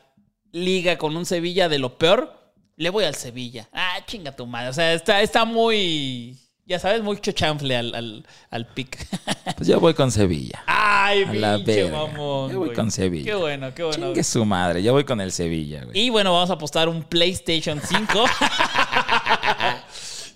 liga 0.52 0.98
con 0.98 1.18
un 1.18 1.26
Sevilla 1.26 1.68
de 1.68 1.80
lo 1.80 1.98
peor, 1.98 2.54
le 2.78 2.90
voy 2.92 3.04
al 3.04 3.16
Sevilla. 3.16 3.68
Ah, 3.74 3.98
chinga 4.06 4.36
tu 4.36 4.46
madre. 4.46 4.70
O 4.70 4.74
sea, 4.74 4.94
está, 4.94 5.22
está 5.22 5.44
muy... 5.44 6.38
Ya 6.66 6.80
sabes, 6.80 7.02
mucho 7.02 7.32
chanfle 7.34 7.76
al, 7.76 7.94
al, 7.96 8.26
al 8.50 8.68
pick. 8.68 8.98
Pues 9.58 9.68
yo 9.68 9.80
voy 9.80 9.94
con 9.94 10.12
Sevilla. 10.12 10.64
Ay, 10.66 11.24
A 11.24 11.34
la 11.34 11.56
pinche 11.58 11.84
verga. 11.84 11.98
mamón. 12.08 12.52
Yo 12.52 12.58
voy 12.60 12.68
güey. 12.70 12.74
con 12.76 12.90
Sevilla. 12.92 13.26
Qué 13.26 13.36
bueno, 13.36 13.74
qué 13.76 13.84
bueno. 13.84 14.06
Chingue 14.08 14.24
su 14.24 14.46
madre, 14.46 14.82
yo 14.82 14.94
voy 14.94 15.04
con 15.04 15.20
el 15.22 15.32
Sevilla, 15.32 15.84
güey. 15.84 16.00
Y 16.00 16.10
bueno, 16.10 16.34
vamos 16.34 16.50
a 16.50 16.54
apostar 16.54 16.88
un 16.90 17.04
PlayStation 17.04 17.80
5. 17.84 18.26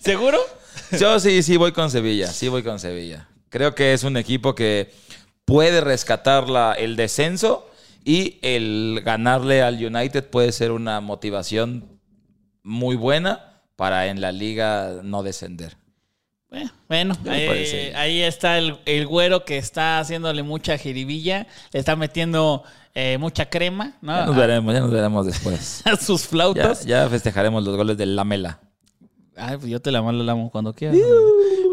¿Seguro? 0.00 0.38
Yo 0.98 1.18
sí, 1.18 1.42
sí 1.42 1.56
voy 1.56 1.72
con 1.72 1.90
Sevilla, 1.90 2.28
sí 2.28 2.48
voy 2.48 2.62
con 2.62 2.78
Sevilla. 2.78 3.28
Creo 3.48 3.74
que 3.74 3.92
es 3.92 4.04
un 4.04 4.16
equipo 4.16 4.54
que 4.54 4.92
puede 5.44 5.80
rescatar 5.80 6.48
la- 6.48 6.74
el 6.74 6.96
descenso 6.96 7.68
y 8.04 8.38
el 8.42 9.00
ganarle 9.04 9.62
al 9.62 9.84
United 9.84 10.24
puede 10.30 10.52
ser 10.52 10.70
una 10.72 11.00
motivación 11.00 11.98
muy 12.62 12.94
buena 12.96 13.62
para 13.76 14.06
en 14.06 14.20
la 14.20 14.32
liga 14.32 15.00
no 15.02 15.22
descender. 15.22 15.76
Eh, 16.56 16.68
Bueno, 16.88 17.14
me 17.24 17.94
ahí, 17.96 18.22
está 18.22 18.58
el, 18.58 18.78
el 18.86 19.06
güero 19.06 19.44
que 19.44 19.58
está 19.58 19.98
haciéndole 19.98 20.42
mucha 20.42 20.78
jiribilla. 20.78 21.46
Le 21.72 21.80
está 21.80 21.96
metiendo 21.96 22.62
eh, 22.94 23.18
mucha 23.18 23.48
crema, 23.50 23.96
¿no? 24.00 24.12
Ya 24.16 24.26
nos 24.26 24.36
A- 24.36 24.38
veremos, 24.40 24.74
ya 24.74 24.80
nos 24.80 24.90
veremos 24.90 25.26
después. 25.26 25.82
a 25.86 25.96
sus 25.96 26.26
flautas. 26.26 26.84
ya 26.86 27.08
festejaremos 27.08 27.64
los 27.64 27.76
goles 27.76 27.96
del 27.96 28.16
Lamela. 28.16 28.60
Ay, 29.36 29.58
pues 29.58 29.68
yo 29.70 29.80
te 29.82 29.90
la 29.90 30.00
mando 30.00 30.24
la 30.24 30.32
amo 30.32 30.50
cuando 30.50 30.72
quieras. 30.74 30.96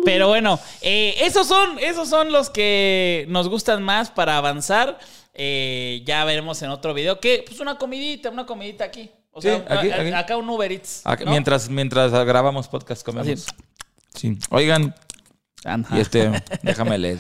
Pero 0.04 0.28
bueno, 0.28 0.60
eh, 0.82 1.16
esos 1.22 1.48
son, 1.48 1.80
esos 1.80 2.10
son 2.10 2.32
los 2.34 2.50
que 2.50 3.26
nos 3.30 3.48
gustan 3.48 3.82
más 3.82 4.10
para 4.12 4.38
avanzar. 4.38 5.00
Eh, 5.34 6.04
ya 6.06 6.26
veremos 6.26 6.62
en 6.62 6.70
otro 6.72 6.94
video 6.94 7.20
que, 7.22 7.44
pues 7.48 7.60
una 7.62 7.78
comidita, 7.78 8.30
una 8.30 8.46
comidita 8.46 8.84
aquí. 8.84 9.10
O 9.32 9.42
Sí, 9.42 9.48
sea, 9.48 9.66
aquí, 9.70 9.90
a- 9.90 9.96
aquí. 10.02 10.12
acá 10.12 10.36
un 10.38 10.50
Uber 10.50 10.72
Eats. 10.74 11.02
Acá- 11.06 11.24
¿no? 11.24 11.32
mientras, 11.32 11.70
mientras 11.70 12.12
grabamos 12.26 12.68
podcast 12.68 13.02
comemos. 13.04 13.30
Así. 13.30 13.52
Sí. 14.16 14.38
Oigan, 14.50 14.96
Ajá. 15.66 15.98
y 15.98 16.02
este, 16.02 16.44
déjame 16.62 16.98
leer. 16.98 17.18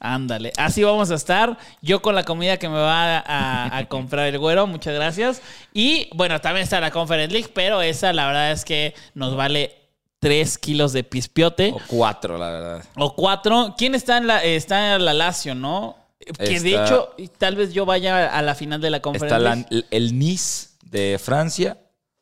Ándale, 0.00 0.52
así 0.58 0.82
vamos 0.84 1.10
a 1.10 1.14
estar. 1.14 1.56
Yo 1.80 2.02
con 2.02 2.14
la 2.14 2.24
comida 2.24 2.58
que 2.58 2.68
me 2.68 2.76
va 2.78 3.18
a, 3.20 3.78
a 3.78 3.84
comprar 3.86 4.26
el 4.26 4.38
güero, 4.38 4.66
muchas 4.66 4.94
gracias. 4.94 5.40
Y 5.72 6.10
bueno, 6.14 6.40
también 6.42 6.64
está 6.64 6.78
la 6.80 6.90
Conference 6.90 7.32
League, 7.32 7.50
pero 7.54 7.80
esa 7.80 8.12
la 8.12 8.26
verdad 8.26 8.52
es 8.52 8.66
que 8.66 8.94
nos 9.14 9.34
vale 9.34 9.74
3 10.18 10.58
kilos 10.58 10.92
de 10.92 11.04
pispiote 11.04 11.72
O 11.74 11.80
cuatro, 11.86 12.36
la 12.36 12.50
verdad. 12.50 12.84
o 12.96 13.14
4. 13.14 13.74
¿Quién 13.78 13.94
está 13.94 14.18
en 14.18 14.26
la, 14.26 14.44
está 14.44 14.94
en 14.96 15.04
la 15.06 15.14
Lazio, 15.14 15.54
no? 15.54 15.96
Que 16.38 16.60
de 16.60 16.70
Está- 16.74 16.84
hecho, 16.84 17.14
tal 17.38 17.56
vez 17.56 17.72
yo 17.72 17.86
vaya 17.86 18.26
a 18.36 18.42
la 18.42 18.54
final 18.54 18.80
de 18.82 18.90
la 18.90 19.00
Conference 19.00 19.34
Está 19.36 19.54
League. 19.54 19.66
el, 19.70 19.86
el 19.90 20.18
Nice 20.18 20.68
de 20.84 21.18
Francia. 21.22 21.78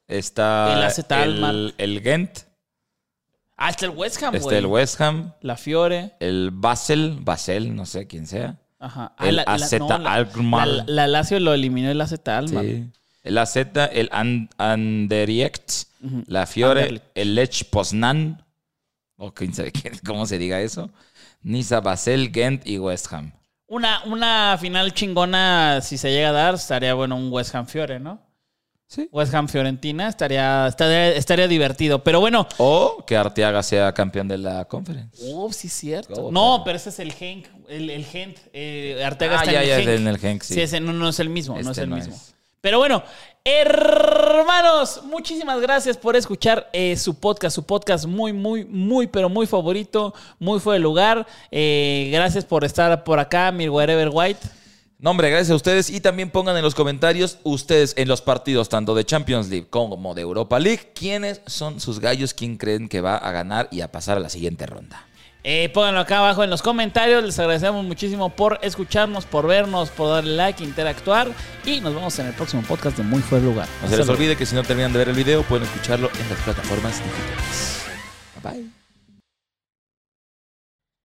Está 0.07 0.93
El 1.25 1.43
el, 1.45 1.75
el 1.79 2.01
Ghent. 2.01 2.39
Ah, 3.57 3.71
está 3.71 3.87
el 3.87 3.93
West 3.93 4.23
Ham, 4.23 4.35
Está 4.35 4.45
güey. 4.47 4.59
el 4.59 4.67
West 4.67 5.01
Ham. 5.01 5.33
La 5.41 5.57
Fiore. 5.57 6.13
El 6.21 6.51
Basel. 6.53 7.19
Basel, 7.21 7.75
no 7.77 7.87
sé 7.87 8.07
quién 8.07 8.27
sea. 8.27 8.57
Ajá. 8.81 9.15
El 9.21 9.37
la, 9.37 9.43
AZ 9.43 9.73
no, 9.79 9.89
Alkmaar. 9.93 10.67
La, 10.67 10.85
la 10.87 11.07
Lazio 11.07 11.39
lo 11.39 11.55
eliminó 11.55 11.91
el 11.91 12.01
AZ 12.01 12.15
Alkmaar. 12.27 12.65
Sí. 12.65 12.91
El 13.23 13.39
AZ, 13.39 13.57
el 13.57 14.09
An- 14.11 14.49
Anderlecht, 14.59 15.87
la 16.27 16.47
Fiore, 16.47 16.81
Anderlecht. 16.83 17.05
el 17.15 17.35
Lech 17.37 17.71
Poznan, 17.71 18.45
o 19.17 19.33
quién 19.33 19.55
sabe 19.55 19.73
cómo 20.05 20.27
se 20.27 20.39
diga 20.39 20.61
eso, 20.61 20.91
Niza, 21.43 21.81
Basel, 21.81 22.33
Ghent 22.33 22.67
y 22.67 22.79
West 22.79 23.13
Ham. 23.13 23.33
Una, 23.69 24.03
una 24.05 24.59
final 24.61 24.93
chingona, 24.93 25.81
si 25.83 25.97
se 25.99 26.11
llega 26.11 26.31
a 26.31 26.33
dar, 26.33 26.55
estaría 26.57 26.95
bueno 26.95 27.15
un 27.17 27.33
West 27.33 27.55
Ham 27.55 27.67
Fiore, 27.67 28.01
¿no? 28.01 28.21
Sí. 28.95 29.09
West 29.11 29.33
Ham 29.33 29.49
Fiorentina 29.49 30.07
estaría, 30.09 30.67
estaría, 30.67 31.09
estaría 31.13 31.49
divertido. 31.49 32.05
Pero 32.05 32.21
bueno, 32.21 32.47
O 32.59 33.03
que 33.07 33.17
Arteaga 33.17 33.63
sea 33.63 33.93
campeón 33.95 34.29
de 34.29 34.37
la 34.37 34.67
conference. 34.67 35.25
oh, 35.33 35.51
sí 35.51 35.69
es 35.69 35.73
cierto. 35.73 36.13
¿Cómo, 36.15 36.31
No, 36.31 36.63
pero 36.63 36.77
ese 36.77 36.91
es 36.91 36.99
el 36.99 37.13
Genk, 37.15 37.47
el, 37.69 37.89
el 37.89 38.05
Gent. 38.05 38.37
eh, 38.53 39.03
Arteaga 39.03 39.37
Ah, 39.39 39.45
está 39.45 39.53
ya, 39.53 39.63
en 39.63 39.67
ya, 39.69 39.75
el 39.77 39.81
es 39.81 39.87
Genk. 39.87 39.99
en 40.01 40.07
el 40.09 40.19
Genk, 40.19 40.43
sí. 40.43 40.55
Sí, 40.55 40.61
ese 40.61 40.79
no, 40.81 40.93
no 40.93 41.09
es 41.09 41.19
el 41.21 41.31
mismo, 41.31 41.55
no 41.55 41.61
es 41.63 41.67
Este 41.69 41.83
el 41.85 41.89
no 41.91 41.97
mismo. 41.97 42.15
es. 42.15 42.35
Pero 42.61 42.79
bueno, 42.79 43.03
hermanos, 43.45 45.01
muchísimas 45.05 45.61
gracias 45.61 45.97
por 45.97 46.15
escuchar 46.15 46.69
eh, 46.73 46.97
su 46.97 47.15
podcast, 47.19 47.55
su 47.55 47.65
podcast 47.65 48.05
muy, 48.07 48.33
muy, 48.33 48.65
muy, 48.65 49.07
pero 49.07 49.29
muy 49.29 49.47
favorito, 49.47 50.15
muy 50.39 50.61
fuera 50.61 50.75
de 50.75 50.81
lugar. 50.81 51.27
Eh, 51.51 52.11
gracias 52.13 52.45
por 52.45 52.65
estar 52.65 53.03
por 53.05 53.19
acá, 53.19 53.51
mi 53.53 53.69
wherever 53.69 54.11
white. 54.13 54.39
No, 55.03 55.11
hombre, 55.11 55.31
gracias 55.31 55.51
a 55.51 55.57
ustedes. 55.57 55.91
Y 55.91 56.01
también 56.01 56.31
pongan 56.31 56.57
en 56.57 56.63
los 56.63 56.77
comentarios 56.77 57.39
ustedes 57.43 57.93
en 57.97 58.07
los 58.07 58.23
partidos 58.23 58.69
tanto 58.69 58.95
de 58.95 59.05
Champions 59.05 59.49
League 59.49 59.67
como 59.69 60.15
de 60.15 60.23
Europa 60.23 60.61
League, 60.61 60.93
quiénes 60.95 61.41
son 61.45 61.81
sus 61.81 61.99
gallos, 61.99 62.35
quién 62.35 62.57
creen 62.57 62.89
que 62.89 63.01
va 63.01 63.17
a 63.17 63.33
ganar 63.33 63.69
y 63.73 63.81
a 63.81 63.91
pasar 63.91 64.17
a 64.17 64.21
la 64.21 64.29
siguiente 64.29 64.65
ronda. 64.65 65.05
Eh, 65.43 65.71
pónganlo 65.75 65.99
acá 65.99 66.19
abajo 66.19 66.45
en 66.45 66.51
los 66.51 66.63
comentarios. 66.63 67.25
Les 67.25 67.37
agradecemos 67.41 67.85
muchísimo 67.85 68.29
por 68.31 68.61
escucharnos, 68.63 69.27
por 69.27 69.49
vernos, 69.49 69.91
por 69.91 70.09
darle 70.09 70.37
like, 70.37 70.63
interactuar. 70.63 71.33
Y 71.65 71.81
nos 71.81 71.97
vemos 71.97 72.17
en 72.21 72.29
el 72.29 72.35
próximo 72.35 72.63
podcast 72.63 72.97
de 72.97 73.03
Muy 73.03 73.23
Fuera 73.23 73.45
Lugar. 73.45 73.69
No 73.83 73.89
se 73.89 73.97
les 73.97 74.09
olvide 74.09 74.37
que 74.37 74.47
si 74.47 74.55
no 74.55 74.63
terminan 74.63 74.93
de 74.93 75.01
ver 75.01 75.09
el 75.09 75.17
video, 75.17 75.43
pueden 75.43 75.65
escucharlo 75.65 76.11
en 76.15 76.29
las 76.29 76.39
plataformas 76.43 77.03
digitales. 77.03 77.83
Bye 78.41 78.53
bye. 78.53 78.82